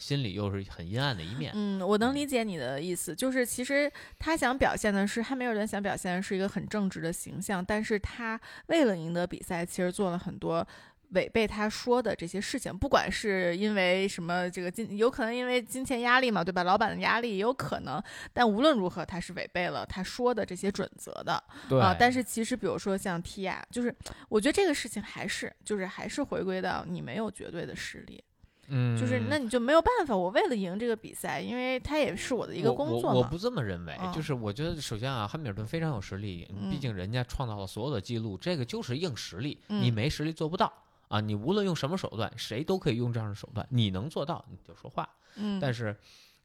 [0.00, 1.52] 心里又是很阴暗的一面。
[1.54, 10.66] 嗯，我能理解你的意思，就是其实他想表现的是汉密尔顿想表现的是一个很正直的形象，但是他为了赢得比赛，其实做了很多。
[11.12, 16.62] 违背他说的这些事情，不管是因为什么，这个金有可能因为金钱压力嘛，对吧？
[16.62, 18.00] 老板的压力也有可能，
[18.32, 21.96] 但无论如何，他是违背了他说的这些准则的对啊。
[21.98, 23.92] 但是其实，比如说像 Tia，就是
[24.28, 28.22] 我觉得这个事情还是就是还是回归到你没有绝对的实力，
[28.70, 30.16] 嗯，就是那你就没有办法。
[30.16, 33.12] 我为了赢这个比赛，因为它也是我的一个工作嘛。
[33.12, 40.72] 我我不这么认为，嗯就是我觉得首先啊，汉密尔顿非常有实力，毕嗯竟人家创造了所有的记录，这个就是硬实力，嗯你没实力做不到
[41.08, 41.20] 啊！
[41.20, 45.08] 你无论用什么手段，谁都可以用这样的手段，你能做到你就说话。
[45.36, 45.96] 嗯，但是，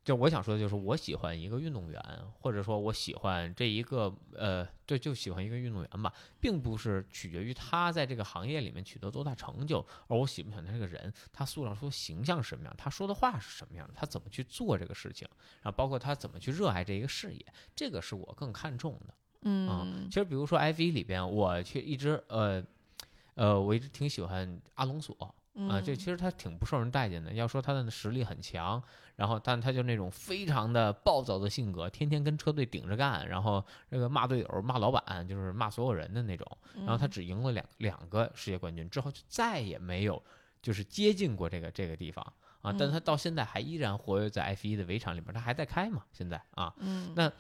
[0.06, 2.00] 就我想说的就是，我喜欢一个运动员，
[2.40, 15.28] 或者说我喜欢这一个呃，对，就喜欢一个运动员吧，并不是取决于他在这个行业里面取得多大成就，而我喜不喜欢他这个人，他塑造出形象是什么样，他说的话是什么样的，他怎么去做这个事情，
[15.64, 17.44] 然后包括他怎么去热爱这一个事业，
[17.76, 19.14] 这个是我更看重的。
[19.68, 22.64] 啊嗯其实比如说 F 一里边，我却一直呃
[23.34, 25.36] 呃，我一直挺喜欢阿隆索
[25.70, 27.32] 啊，这嗯其实他挺不受人待见的。
[27.34, 28.82] 要说他的实力很强，
[29.16, 36.46] 然后但他就那种非常的暴躁的性格，天天跟车队顶着干，然后这个骂队友、骂老板，就是骂所有人的那种。
[36.76, 40.22] 然后他嗯只赢了两两个世界冠军之后，就再也没有
[40.62, 42.22] 就是接近过这个这个地方
[42.62, 42.76] 啊。
[42.78, 46.74] 但嗯他到现在还依然活跃在 F 一的围场里边，他还在开嘛，现在啊。
[46.80, 47.32] 嗯那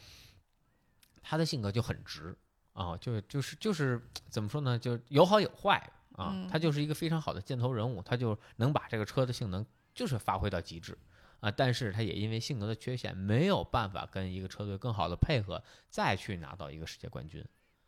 [1.21, 2.34] 他的性格就很直
[2.71, 6.32] 啊，就就是就是怎么说呢，就有好有坏啊。
[6.34, 10.97] 嗯他就是一个非常好的箭头人物，他就能把这个车的性能就是发挥到极致
[11.39, 11.51] 啊。
[11.51, 17.43] 但是他也因为性格的缺陷，没有办法跟一个车队更好的配合，再去拿到一个世界冠军。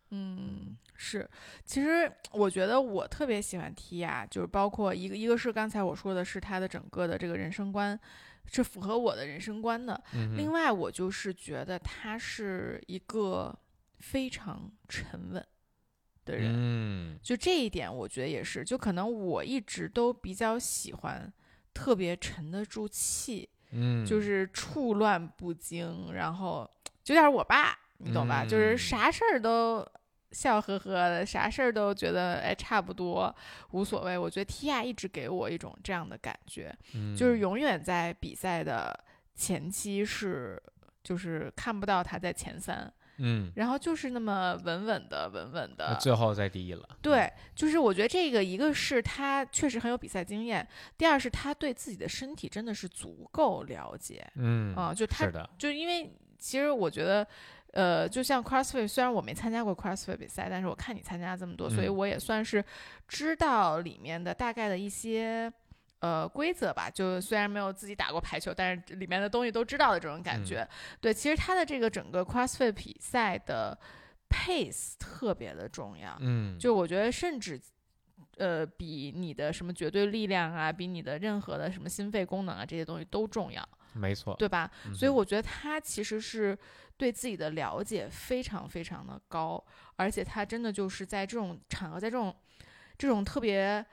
[0.09, 1.29] 嗯，是，
[1.65, 7.99] 其实我觉得我特别喜欢 T 亚，就是包括一个一个是刚才我说的是他的整个的这个人生观
[8.45, 13.53] 是符合我的人生观的，嗯，另外我就是觉得他是一个
[13.99, 15.45] 非常沉稳
[16.27, 21.31] 的人，嗯就这一点我觉得也是，就可能我一直都比较喜欢
[21.73, 26.69] 特别沉得住气，嗯，就是处乱不惊，然后
[27.03, 28.43] 就有点我爸，你懂吧？
[28.43, 29.87] 就是嗯啥事儿都
[30.31, 33.33] 笑呵呵的，啥事儿都觉得哎差不多
[33.71, 34.17] 无所谓。
[34.17, 36.75] 我觉得 T 亚一直给我一种这样的感觉，
[37.15, 38.97] 就是嗯永远在比赛的
[39.33, 40.61] 前期是
[41.03, 42.93] 就是看不到他在前三。
[43.17, 45.95] 嗯，然后就是那么稳稳的、稳稳的。
[45.99, 46.87] 最后在第一了。
[47.01, 57.27] 对，就是我觉得这个一个是他确实很有比赛经验，第二是他对自己的身体真的是足够了解嗯啊、就他就因为其实我觉得。
[57.73, 62.63] 呃，就像 CrossFit，虽然我没参加过 CrossFit 比赛，但是我看你参加这么多，所以嗯我也算是
[63.07, 65.51] 知道里面的大概的一些
[65.99, 66.89] 呃规则吧。
[66.89, 70.61] 就虽然没有自己打过排球，但是里面的东西都知道的这种感觉。
[70.61, 70.69] 嗯
[71.01, 73.77] 对，其实它的这个整个 CrossFit 比赛的
[74.29, 76.17] pace 特别的重要。
[76.19, 77.59] 嗯，就我觉得，甚至
[78.37, 84.35] 呃，比你的什么绝对力量啊，比你的任何的什么心肺功能啊这些东西都重要，没错。
[84.35, 84.69] 对吧？
[84.85, 86.57] 嗯所以我觉得他其实是
[86.97, 89.63] 对自己的了解非常非常的高，
[89.95, 92.35] 而且他真的就是在这种场合，在这种
[92.97, 93.83] 这种特别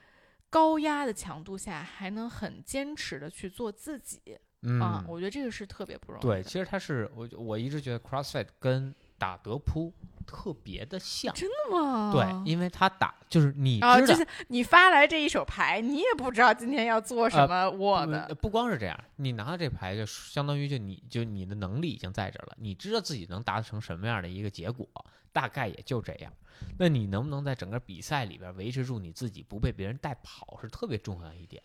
[0.54, 6.22] 高压的强度下，还能很坚持的去做自己、嗯，啊，我觉得这个是特别不容易。
[6.22, 9.92] 对，其实它是我我一直觉得 CrossFit 跟打德扑
[10.24, 11.32] 特别的像。
[11.34, 12.12] 真的吗？
[12.12, 18.34] 对，因为他打就是你知啊，道，就是你发来这一手牌，你也不知道今天要做什呃么我不的。
[18.34, 24.88] 不光是这样，你拿到这牌就相当于就你就你的能力已经在这儿了，你知道自己能达成什么样的一个结果，
[25.32, 26.32] 大概也就这样。
[26.78, 31.62] 那你能不能在整个比赛里边维持住你自己不被别人带跑，是特别重要的一点。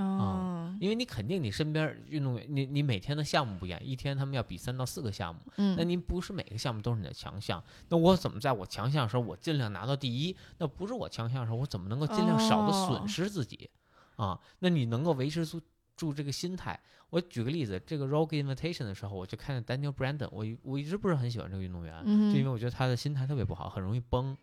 [0.00, 10.34] 嗯因为你肯定你身边运动员，你你每天的项目不一样，一天他们要比三到四个项目，嗯，那您不是每个项目都是你的强项，那我怎么在我强项的时候我尽量拿到第一？
[10.56, 13.68] 那不是我强项的时候，我怎么能够尽量少的哦损失自己？
[14.16, 15.60] 啊，那你能够维持住
[15.96, 16.80] 住这个心态？
[17.10, 24.34] 我举个例子，这个 Rogue Invitation 的时候，我就看见 Daniel Brandon，我我一直不是很喜欢这个运动员，嗯就因为我觉得他的心态特别不好，很容易崩。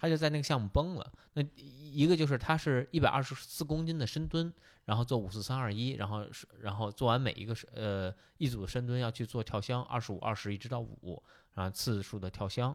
[0.00, 1.12] 他就在那个项目崩了。
[1.34, 4.52] 那一个就是他是一百二十四公斤的深蹲，
[4.86, 11.22] 然后做五四三二一，然后是然后做完每一个是呃一组的深蹲要去做跳箱，二十五二十一直到五，
[11.52, 12.74] 然后次数的跳箱。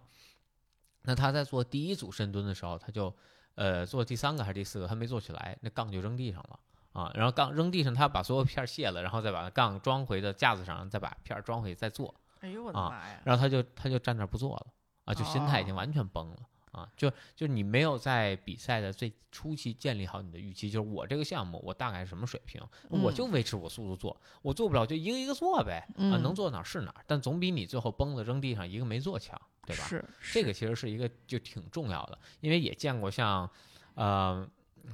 [1.01, 3.13] 那他在做第一组深蹲的时候，他就
[3.55, 6.59] 呃做第三个还是第四个，他没做起来，那杠就扔地上了。
[6.93, 13.21] 啊，然后杠扔地上，他把所有片儿卸了，然后再把杠装回的架子上，再把片儿装回再做，哎呦我的啊妈呀！
[13.25, 14.67] 然后他就他就站那儿不做了
[15.03, 16.37] 啊，就心态已经哦完全崩了
[16.75, 29.83] 啊，就就你没有在比赛的最初期建立好你的预期，就是我这个项目我大概是什么水平，我就维持我速度做，我做不了就一个一个做呗啊，嗯能做哪儿是哪儿，但总比你最后崩了扔地上一个没做强，对吧？
[29.85, 33.49] 是是这个其实是一个就挺重要的，因为也见过像，
[33.93, 34.45] 呃，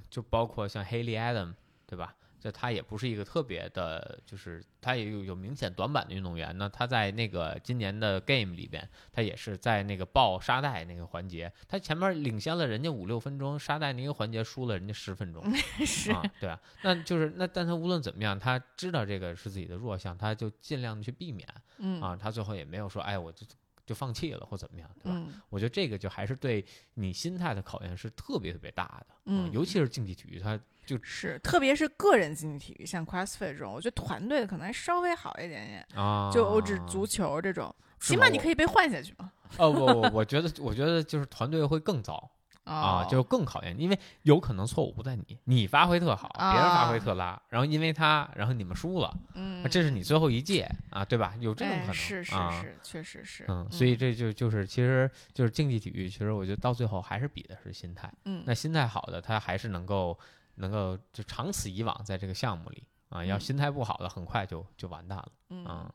[0.10, 1.54] 就包括像 Haley Adam，
[1.88, 2.16] 对吧？
[2.42, 6.68] 这他也不是一个特别的，就是他也有有明显短板的运动员那。
[6.72, 15.44] 他在那个今年的 Game 里边，他也是在那个抱沙袋那个环节，他前面领先了人家五六分钟，沙袋那个环节输了人家十分钟
[15.86, 23.46] 是啊，对啊，那就是那但他无论怎么样，他知道这个是自己的弱项，他就尽量的去避免嗯啊，他最后也没有说哎我就
[23.92, 25.18] 就放弃了或怎么样，对吧？
[25.18, 35.86] 嗯我觉得这个就还是对你心态的考验是特别特别大的，嗯尤其是竞技体育，它就是，特别是个人竞技体育，像 CrossFit 这种，我觉得团队可能还稍微好一点点。
[36.02, 39.30] 啊，就我指足球这种，起码你可以被换下去嘛。
[39.58, 42.32] 哦，不不我觉得我觉得就是团队会更糟
[42.64, 51.34] 啊，哦就更考验，因为有可能错误不在你，你发挥特好，别人发挥特拉，然后因为他，然后你们输了，啊嗯啊，这是你最后一届啊，对吧？
[51.40, 52.62] 有这种可能，哎是是啊。
[52.62, 53.46] 是，确实是。
[53.48, 58.12] 嗯，所以这就就是，其实就是竞技体育，其实我觉得到最后还是比的是心态。
[58.26, 60.18] 嗯那心态好的，他还是能够
[60.56, 63.26] 能够就长此以往在这个项目里啊。
[63.26, 65.32] 要嗯心态不好的，很快就就完蛋了。
[65.50, 65.92] 嗯啊，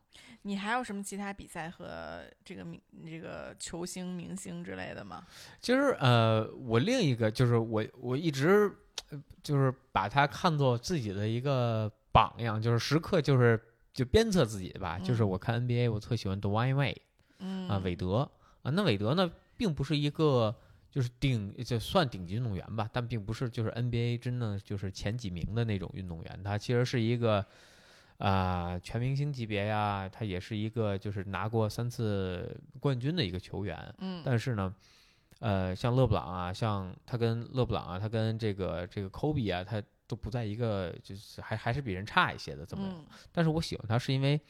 [0.47, 5.27] 你还有什么其他比赛和这个明这个球星明星之类的吗？
[5.59, 8.73] 其实呃，我另一个就是我我一直
[9.09, 14.97] 呃就是把他看作自己的一个榜样，就是时刻就是就鞭策自己吧。
[14.97, 16.95] 就是嗯我看 NBA，我特喜欢 Dwayne Wade
[17.39, 18.29] 嗯啊，韦德
[18.61, 18.71] 啊。
[18.71, 20.55] 那韦德呢，并不是一个
[20.89, 26.41] 就是顶就算顶级运动员吧，但并不是就是 NBA 真的就是前几名的那种运动员。
[26.41, 27.45] 他其实是一个
[28.17, 33.93] 啊、全明星级别呀，他也是一个就是拿过三次冠军的一个球员。
[33.99, 34.73] 嗯但是呢，
[35.39, 42.87] 呃，像勒布朗啊，像他跟勒布朗啊，他跟这个这个科比啊，他都不在一个，就是还还是比人差一些的怎么。
[42.89, 44.41] 嗯但是我喜欢他是因为，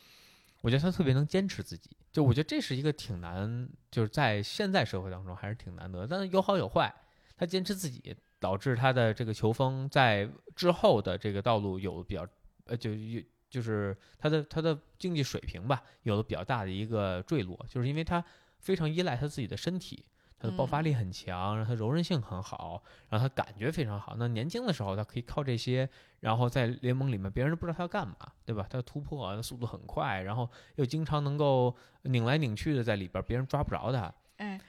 [0.62, 6.08] 我觉得他特别能坚持自己，就我觉得这是一个挺难，就是在现在社会当中还是挺难得。
[6.08, 6.94] 但是有好有坏，
[7.36, 12.26] 他坚持自己，导致他的这个球风在之后的这个道路有比较，
[12.68, 13.22] 呃，就有。
[13.58, 18.24] 就是他的他的竞技水平吧，有了比较大的一个坠落，就是因为他
[18.60, 20.06] 非常依赖他自己的身体，
[20.38, 24.16] 它的爆发力很强，然后它柔韧性很好，然后它感觉非常好。
[24.20, 25.90] 那年轻的时候，他可以靠这些，
[26.20, 28.68] 然后在联盟里面，别人都不知道他要干嘛，对吧？
[28.70, 34.14] 他突破速度很快，然后又经常能够拧来拧去的在里边，别人抓不着他。
[34.38, 34.62] 哎，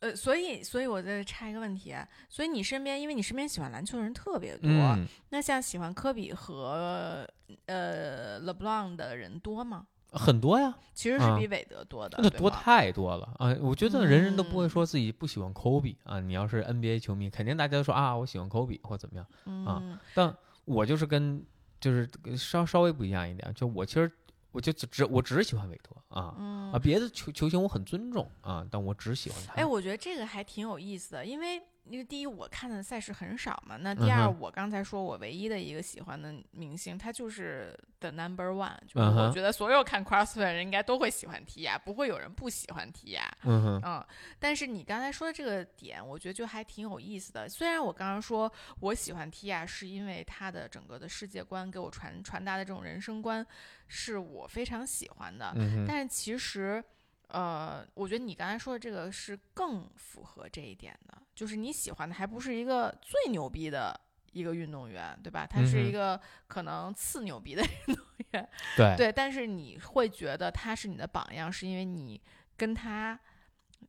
[0.00, 7.28] 呃，所以，所以我再插一个问题啊，所以你身边，因为你身边喜欢篮球的人特别多，嗯，那像喜欢科比和
[7.66, 9.86] 呃勒布朗的人多吗？
[10.12, 13.54] 很多呀，其实是啊比韦德多的，那多太多了啊！
[13.60, 16.20] 我觉得人人都不会嗯说自己不喜欢科比啊。
[16.20, 19.26] 你要是 NBA 球迷，肯定大家都说啊，我喜欢科比或怎么样。
[19.44, 21.44] 嗯但我就是跟
[21.80, 24.10] 就是稍稍微不一样一点，就我其实
[24.56, 29.52] 我就只只我只喜欢韦德啊嗯啊，别的球球星我很尊重啊，但我只喜欢他。
[29.52, 43.30] 哎，我觉得这个还挺有意思的，因为因为第一我看的赛事很少嘛，那第二、嗯我刚才说我唯一的一个喜欢的明星，他就是 the number one，就是我觉得所有看 CrossFit 的人应该都会喜欢提亚，不会有人不喜欢提亚。
[43.44, 44.06] 嗯哼，嗯，
[44.38, 47.48] 但是你刚才说的这个点，我觉得就还挺有意思的。
[47.48, 53.46] 虽然我刚刚说我喜欢 Tia，是因为他的整个的世界观给我传传达的这种人生观
[53.86, 56.82] 是我非常喜欢的，嗯，但是其实，
[57.28, 63.98] 呃，我觉得你刚才说的这个是更符合这一点的，就是你喜欢的还不是一个最牛逼的
[64.32, 65.46] 一个运动员，对吧？
[65.46, 69.12] 他是一个可能次牛逼的 运动员，对对。
[69.12, 72.20] 但是你会觉得他是你的榜样，是因为你
[72.56, 73.18] 跟他，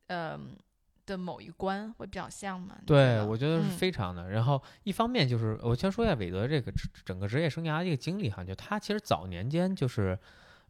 [0.08, 0.56] 嗯、
[1.06, 2.76] 的某一关会比较像吗？
[2.84, 4.30] 对，我觉得是嗯非常的。
[4.30, 10.18] 然后一方面就是我先说一下韦德这个整整个职业生涯的一个经历哈，就他其实早年间就是，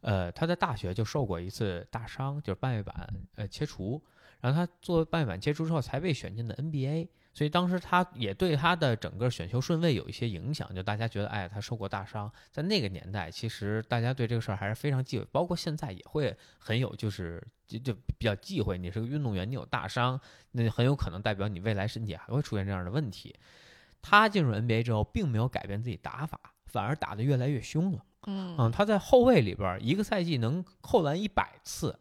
[0.01, 4.01] 呃，他在大学就受过一次大伤，就是半月板呃切除，
[4.39, 7.09] 然后他做半月板切除之后才被选进的 NBA。
[7.31, 18.77] 所以当时他也对他的整个选秀顺位有一些影响，就大家觉得，哎，他受过大伤，在那个年代，其实大家对这个事儿还是非常忌讳，包括现在也会很有，就是就就比较忌讳。
[18.77, 20.19] 你是个运动员，你有大伤，
[20.51, 23.33] 那很有可能代表你未来身体还会出现这样的问题。
[24.01, 26.39] 他进入 NBA 之后，并没有改变自己打法，
[26.71, 27.99] 反而打得越来越凶了。
[28.27, 31.97] 嗯嗯，他在后卫里边儿一个赛季能扣篮一百次，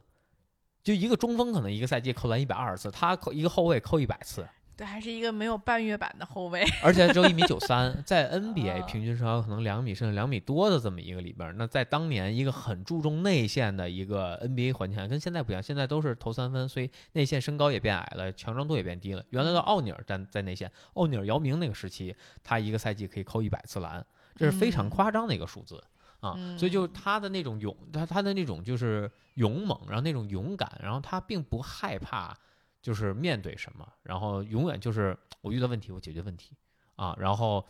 [0.82, 4.46] 就一个中锋可能一个赛季扣篮一百二十次，他扣一个后卫扣一百次，
[4.76, 6.64] 对，还是一个没有半月板的后卫。
[6.82, 19.24] 而且只有一米九三，在 NBA 啊平均身高可能两米甚至两米多的这么一个里边儿，那在当年一个很注重内线的一个 NBA 环境下，跟现在不一样，现在都是投三分，所以内线身高也变矮了，强壮度也变低了。
[19.30, 24.04] 原来的奥尼尔站在内线，奥尼尔、姚明那个时期，他一个赛季可以扣一百次篮，
[24.38, 25.82] 这是非常嗯夸张的一个数字。
[26.20, 32.36] 啊，所以就是他的那种勇，他他的那种就是勇猛，然后那种勇敢，然后他并不害怕，
[32.82, 36.56] 就是面对什么，然后永远就是我遇到问题我解决问题
[36.96, 37.64] 啊，然后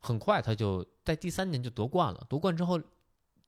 [0.00, 2.78] 很快他就在第三年就夺冠了，夺冠之后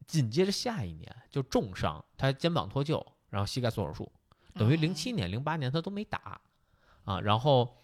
[0.07, 4.11] 紧接着下一年就重伤，他肩膀脱臼，然后膝盖做手术，
[4.55, 6.41] 等于零七年、零八年他都没打
[7.05, 7.75] 啊，然后。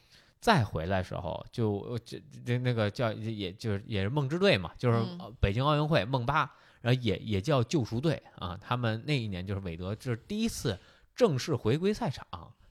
[0.44, 5.02] 再回来时候，就呃这这那个叫也就是也是梦之队嘛，就是
[5.40, 6.40] 北京奥运会梦八，
[6.82, 8.54] 然后也也叫救赎队啊。
[8.60, 10.78] 他们那一年就是韦德，这是第一次
[11.14, 12.26] 正式回归赛场，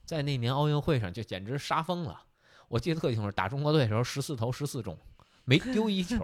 [0.06, 2.24] 在那年奥运会上就简直杀疯了。
[2.68, 4.96] 我记得特清楚，打中国队的时候十四投十四中，
[5.44, 6.24] 没丢一球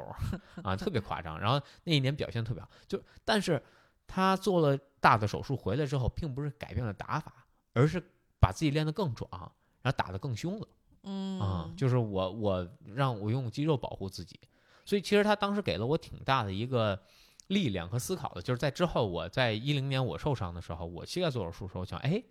[0.62, 1.40] 啊，特别夸张。
[1.40, 3.60] 然后那一年表现特别好，就但是
[4.06, 8.00] 他做了大的手术回来之后，并不是改变了打法，而是
[8.40, 9.28] 把自己练得更壮，
[9.82, 10.68] 然后打得更凶了。
[11.04, 14.40] 嗯啊，就是我我让我用肌肉保护自己，
[14.86, 17.02] 所以其实他当时给了我挺大的一个
[17.48, 22.24] 力量和思考的，就是在之后我在一零年我受伤的时候，我膝盖做手术的时候，我想，哎，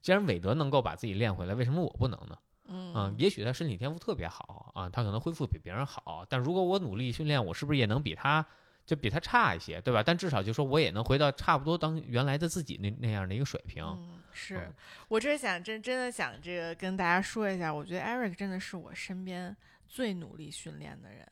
[0.00, 2.38] 既然韦德能够把自己练回来，为什么我不能呢？
[2.70, 8.46] 嗯啊，也许他身体天赋特别好啊，他可能恢复比别人好，但如果我努力训练，我是不是也能比他
[8.84, 10.02] 就比他差一些，对吧？
[10.02, 13.82] 但至少就说我也能回到差不多当原来的自己那那样的一个水平。
[13.84, 14.74] 嗯，是嗯
[15.08, 19.56] 我这是想真真的想这个跟大家说一下，我觉得 Eric 真的是我身边
[19.86, 21.26] 最努力训练的人，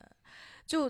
[0.65, 0.89] 就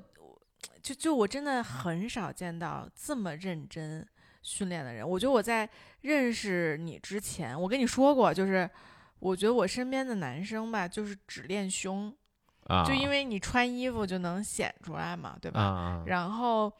[0.81, 4.07] 就就我真的很少见到这么认真
[4.41, 5.07] 训练的人。
[5.07, 5.69] 我觉得我在
[6.01, 8.69] 认识你之前，我跟你说过，就是
[9.19, 12.15] 我觉得我身边的男生吧，就是只练胸，
[12.67, 15.61] 啊，就因为你穿衣服就能显出来嘛，对吧？
[15.61, 16.71] 啊，然后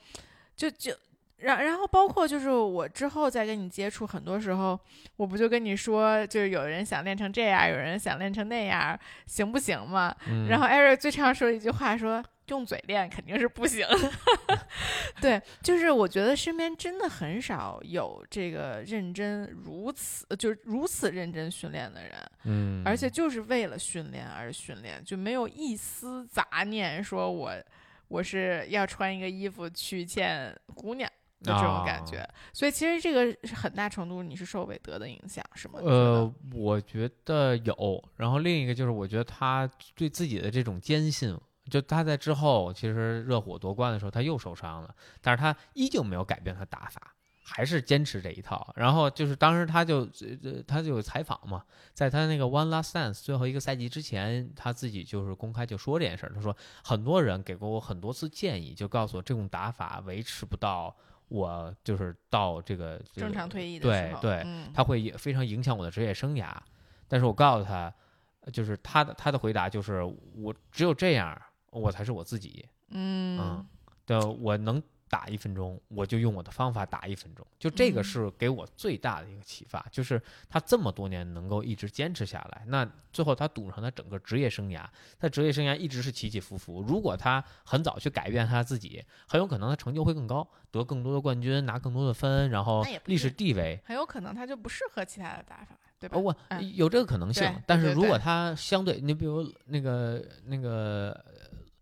[0.55, 0.95] 就就
[1.39, 4.79] 然然后包括就是我之后再跟你接触，很多时候
[5.15, 10.15] 我不就跟你说，就是有人想练成这样，有人想练成那样，行不行嘛？
[10.27, 12.23] 嗯然后 Eric 最常说一句话说。
[12.47, 14.11] 用嘴练肯定是不行的，
[15.19, 22.13] 对，就是我觉得身边真的很少有这个认真如此，就是如此认真训练的人，
[22.45, 27.51] 嗯，而且就是为了训练而训练，就没有一丝杂念，说我
[28.07, 31.11] 我是要穿一个衣服去见姑娘
[31.41, 32.29] 的这种感哦觉。
[32.53, 35.79] 所以其实这个是很大程度你是受韦德的影响，是吗？
[35.81, 38.03] 呃，我觉得有。
[38.15, 41.37] 然后另一个就是，我觉得他对自己的这种坚信，
[41.69, 47.13] 就他在之后其实热火夺冠的时候他又受伤了，但是他依旧没有改变他打法。
[47.49, 49.99] 还是坚持这一套，然后就是当时他就
[50.43, 51.63] 呃他就有采访嘛，
[51.93, 56.33] 在他那个 One Last Dance 最后一个赛季之前，他自己就是公开就说这件事儿。
[56.35, 60.93] 他说很多人给过我很多次建议，就告诉我这种打法维持不到
[61.29, 66.55] 我就是到这个这个正常退役的时候，对对他会非常影响我的职业生涯。
[67.07, 67.93] 但是我告诉他，
[68.51, 70.01] 就是他的他的回答就是
[70.35, 71.39] 我只有这样，
[71.71, 72.65] 我才是我自己。
[72.89, 73.67] 嗯嗯，
[74.05, 77.45] 对，我能打一分钟，我就用我的方法打一分钟。
[77.57, 84.85] 就这个嗯是给我最大的一个启发，就是他这么多年能够一直坚持下来，那最后他赌上他整个职业生涯，
[85.19, 86.81] 他职业生涯一直是起起伏伏。
[86.81, 93.79] 如果他很早去改变他自己，很有可能他成就会更高，得更多的冠军，拿更多的分，然后历史地位。
[93.85, 96.17] 很有可能他就不适合其他的打法，对吧？
[96.17, 101.36] 哦，我哎有这个可能性对，但是如果他相对，你比如那个那个呃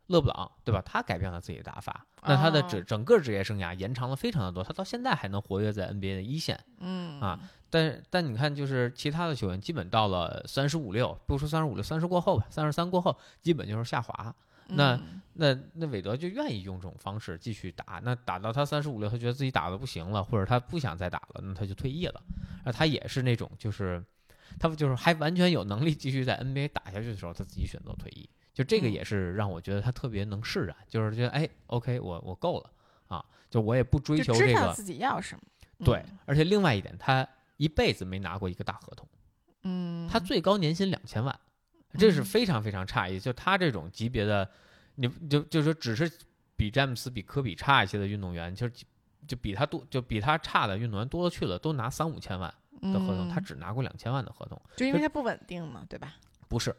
[0.08, 0.82] 勒布朗，对吧？
[0.86, 6.60] 他改变了自己的打法，那他的哦整整个职业生涯延长了非常的多，他到现在还能活跃在 NBA 的一线。
[6.80, 7.40] 嗯啊
[7.70, 14.34] 但但你看，就是其他的球员，基本到了三十五六，不说三十五六，三十过后吧，三十三过后，基本就是下滑。
[14.68, 22.22] 那嗯那那韦德就愿意用这种方式继续打，那打到他三十五六，他觉得自己打的不行了，或者他不想再打了，那他就退役了。
[22.64, 24.02] 那他也是那种就是，
[24.58, 28.30] 他就是还完全有能力继续在 NBA 打下去的时候，他自己选择退役。
[28.56, 32.72] 就这个嗯也是让我觉得他特别能释然，就是觉得哎，OK，我我够了
[33.08, 35.42] 啊，就我也不追求这个自己要什么。
[35.86, 37.28] 对，而且另外一点，他
[37.58, 39.06] 一辈子没拿过一个大合同。
[39.64, 41.38] 嗯，他最高年薪两千万，
[42.00, 43.20] 这是嗯非常非常诧异。
[43.20, 44.50] 就他这种级别的，
[44.96, 46.10] 你就就说只是
[46.56, 48.70] 比詹姆斯、比科比差一些的运动员，就
[49.28, 54.62] 就比他多，就比他差的运动员多了去了，都拿三五千万的合同，他嗯只拿过两千万的合同。
[54.78, 56.16] 就因为他不稳定嘛，对吧？
[56.48, 56.74] 不是，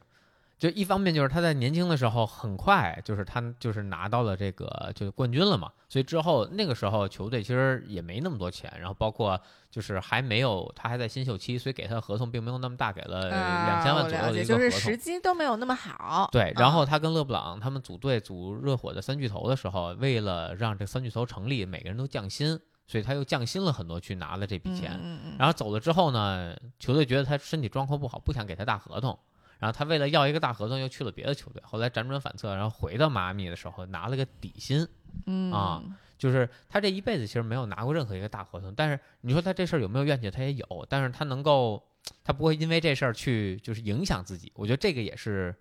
[0.59, 9.39] 就一方面就是他在年轻的时候很快，就是他就是拿到了这个就是冠军了嘛，所以之后那个时候球队其实也没那么多钱，然后包括
[9.71, 14.91] 就是还没有他还在新秀期，所以给他的合同并没有那么大，给了两千啊万左右我了解就是的一个合同。
[14.93, 16.29] 时机都没有那么好。
[16.33, 24.99] 对，然啊后他跟勒布朗他们组队组热火的三巨头的时候，为了让这三巨头成立，每个人都降薪，所以他又降薪了很多去拿了这笔钱。
[25.39, 29.19] 然后走了之后呢，球队觉得他身体状况不好，不想给他大合同。
[29.59, 31.63] 然后他为了要一个大合同，又去了别的球队。
[31.65, 34.87] 后来辗转反侧，然后回到迈阿密的时候，拿了个底薪。
[35.27, 35.83] 嗯啊
[36.19, 38.75] 就是他这一辈子其实没有拿过任何一个大合同。
[38.75, 40.31] 但是你说他这事儿有没有怨气？
[40.31, 41.83] 他也有，但是他能够，
[42.25, 44.51] 他不会因为这事儿去就是影响自己。
[44.55, 45.55] 我觉得这个也是，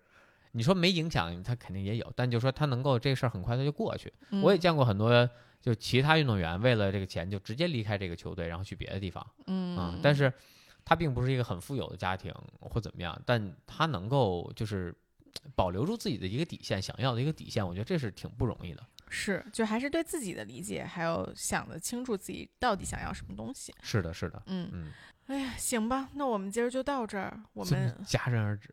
[0.52, 4.12] 你说没影响，他肯定也有，但就说他能够这事儿很快他就过去。
[4.30, 5.28] 嗯我也见过很多。
[5.58, 9.26] 就其他运动员为了这个钱就直接离开这个球队，然后去别的地方。
[9.48, 10.32] 嗯啊，但是
[10.86, 14.94] 他并不是一个很富有的家庭或怎么样，但他能够就是
[15.56, 18.86] 保留住自己的一个底线，想要的一个底线，我觉得这是挺不容易的。
[19.08, 23.74] 是就还是对自己的理解，还有想得清楚自己到底想要什么东西。
[23.82, 24.92] 是的，是的，嗯，嗯，
[25.26, 27.36] 哎呀，行吧，那我们今儿就到这儿。
[27.52, 28.70] 我们戛然而止。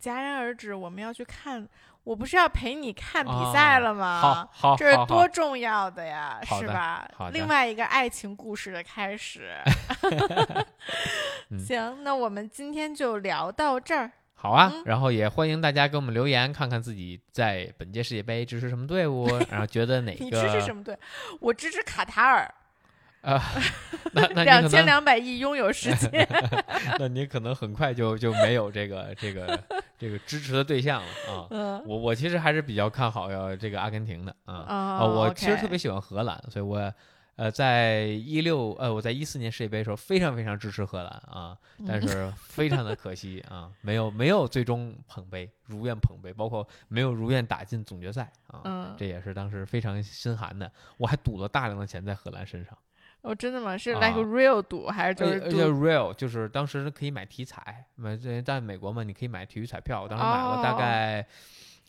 [0.00, 1.68] 戛然而止，我们要去看，
[2.04, 4.20] 我不是要陪你看比啊赛了吗？
[4.20, 9.54] 好好，这是多重要的呀，的是吧另外一个爱情故事的开始。
[11.50, 14.10] 嗯行，那我们今天就聊到这儿。
[14.34, 20.98] 好啊，嗯然后也欢迎大家给我们留言，看看自己在本届世界杯支持什么队伍， 然后觉得哪个你支持什么队？
[21.40, 22.52] 我支持卡塔尔，
[23.22, 23.42] 啊？
[24.12, 26.28] 那那两千两百亿拥有世界。
[26.98, 29.58] 那你可能很快就就没有这个这个
[29.98, 31.46] 这个支持的对象了啊。
[31.50, 34.54] 嗯我我其实还是比较看好要这个阿根廷的啊。
[34.54, 36.92] 啊呃，我其实特别喜欢荷兰，所以我
[37.36, 41.56] 呃在一六呃我在一四年世界杯的时候非常非常支持荷兰啊，
[41.86, 50.70] 但嗯是非常的可惜啊，没有没有最终捧杯，如愿捧杯，包括没有如愿打进总决赛啊，嗯，这也是当时非常心寒的。
[50.98, 52.76] 我还赌了大量的钱在荷兰身上，
[53.22, 53.76] 哦，真的吗？
[53.78, 61.26] 是啊 like real 赌还是就是？real 就是当时可以买体彩，买这在美国嘛，你可以买体育彩票，我当时买了大哦概。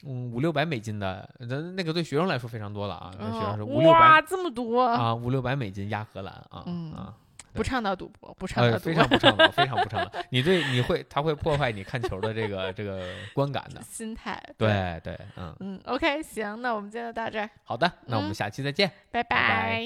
[0.05, 4.83] 嗯，五六百美金的，那那个对学生来说非常多了啊，那学生是哦五六百哇，这么多！
[4.85, 7.13] 啊，五六百美金压荷兰啊，嗯啊，
[7.53, 8.93] 不倡导赌博，不倡导呃，赌博。
[8.93, 10.11] 非常不倡导，非常不倡导。
[10.29, 13.81] 你对你会，他会破坏你看球的这个这个观感的。
[13.81, 14.37] 心态。
[14.57, 18.89] 对对，嗯，嗯，OK，行，那我们今天就到这儿，好的，那我们嗯下期再见。
[19.09, 19.29] 拜拜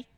[0.01, 0.16] 拜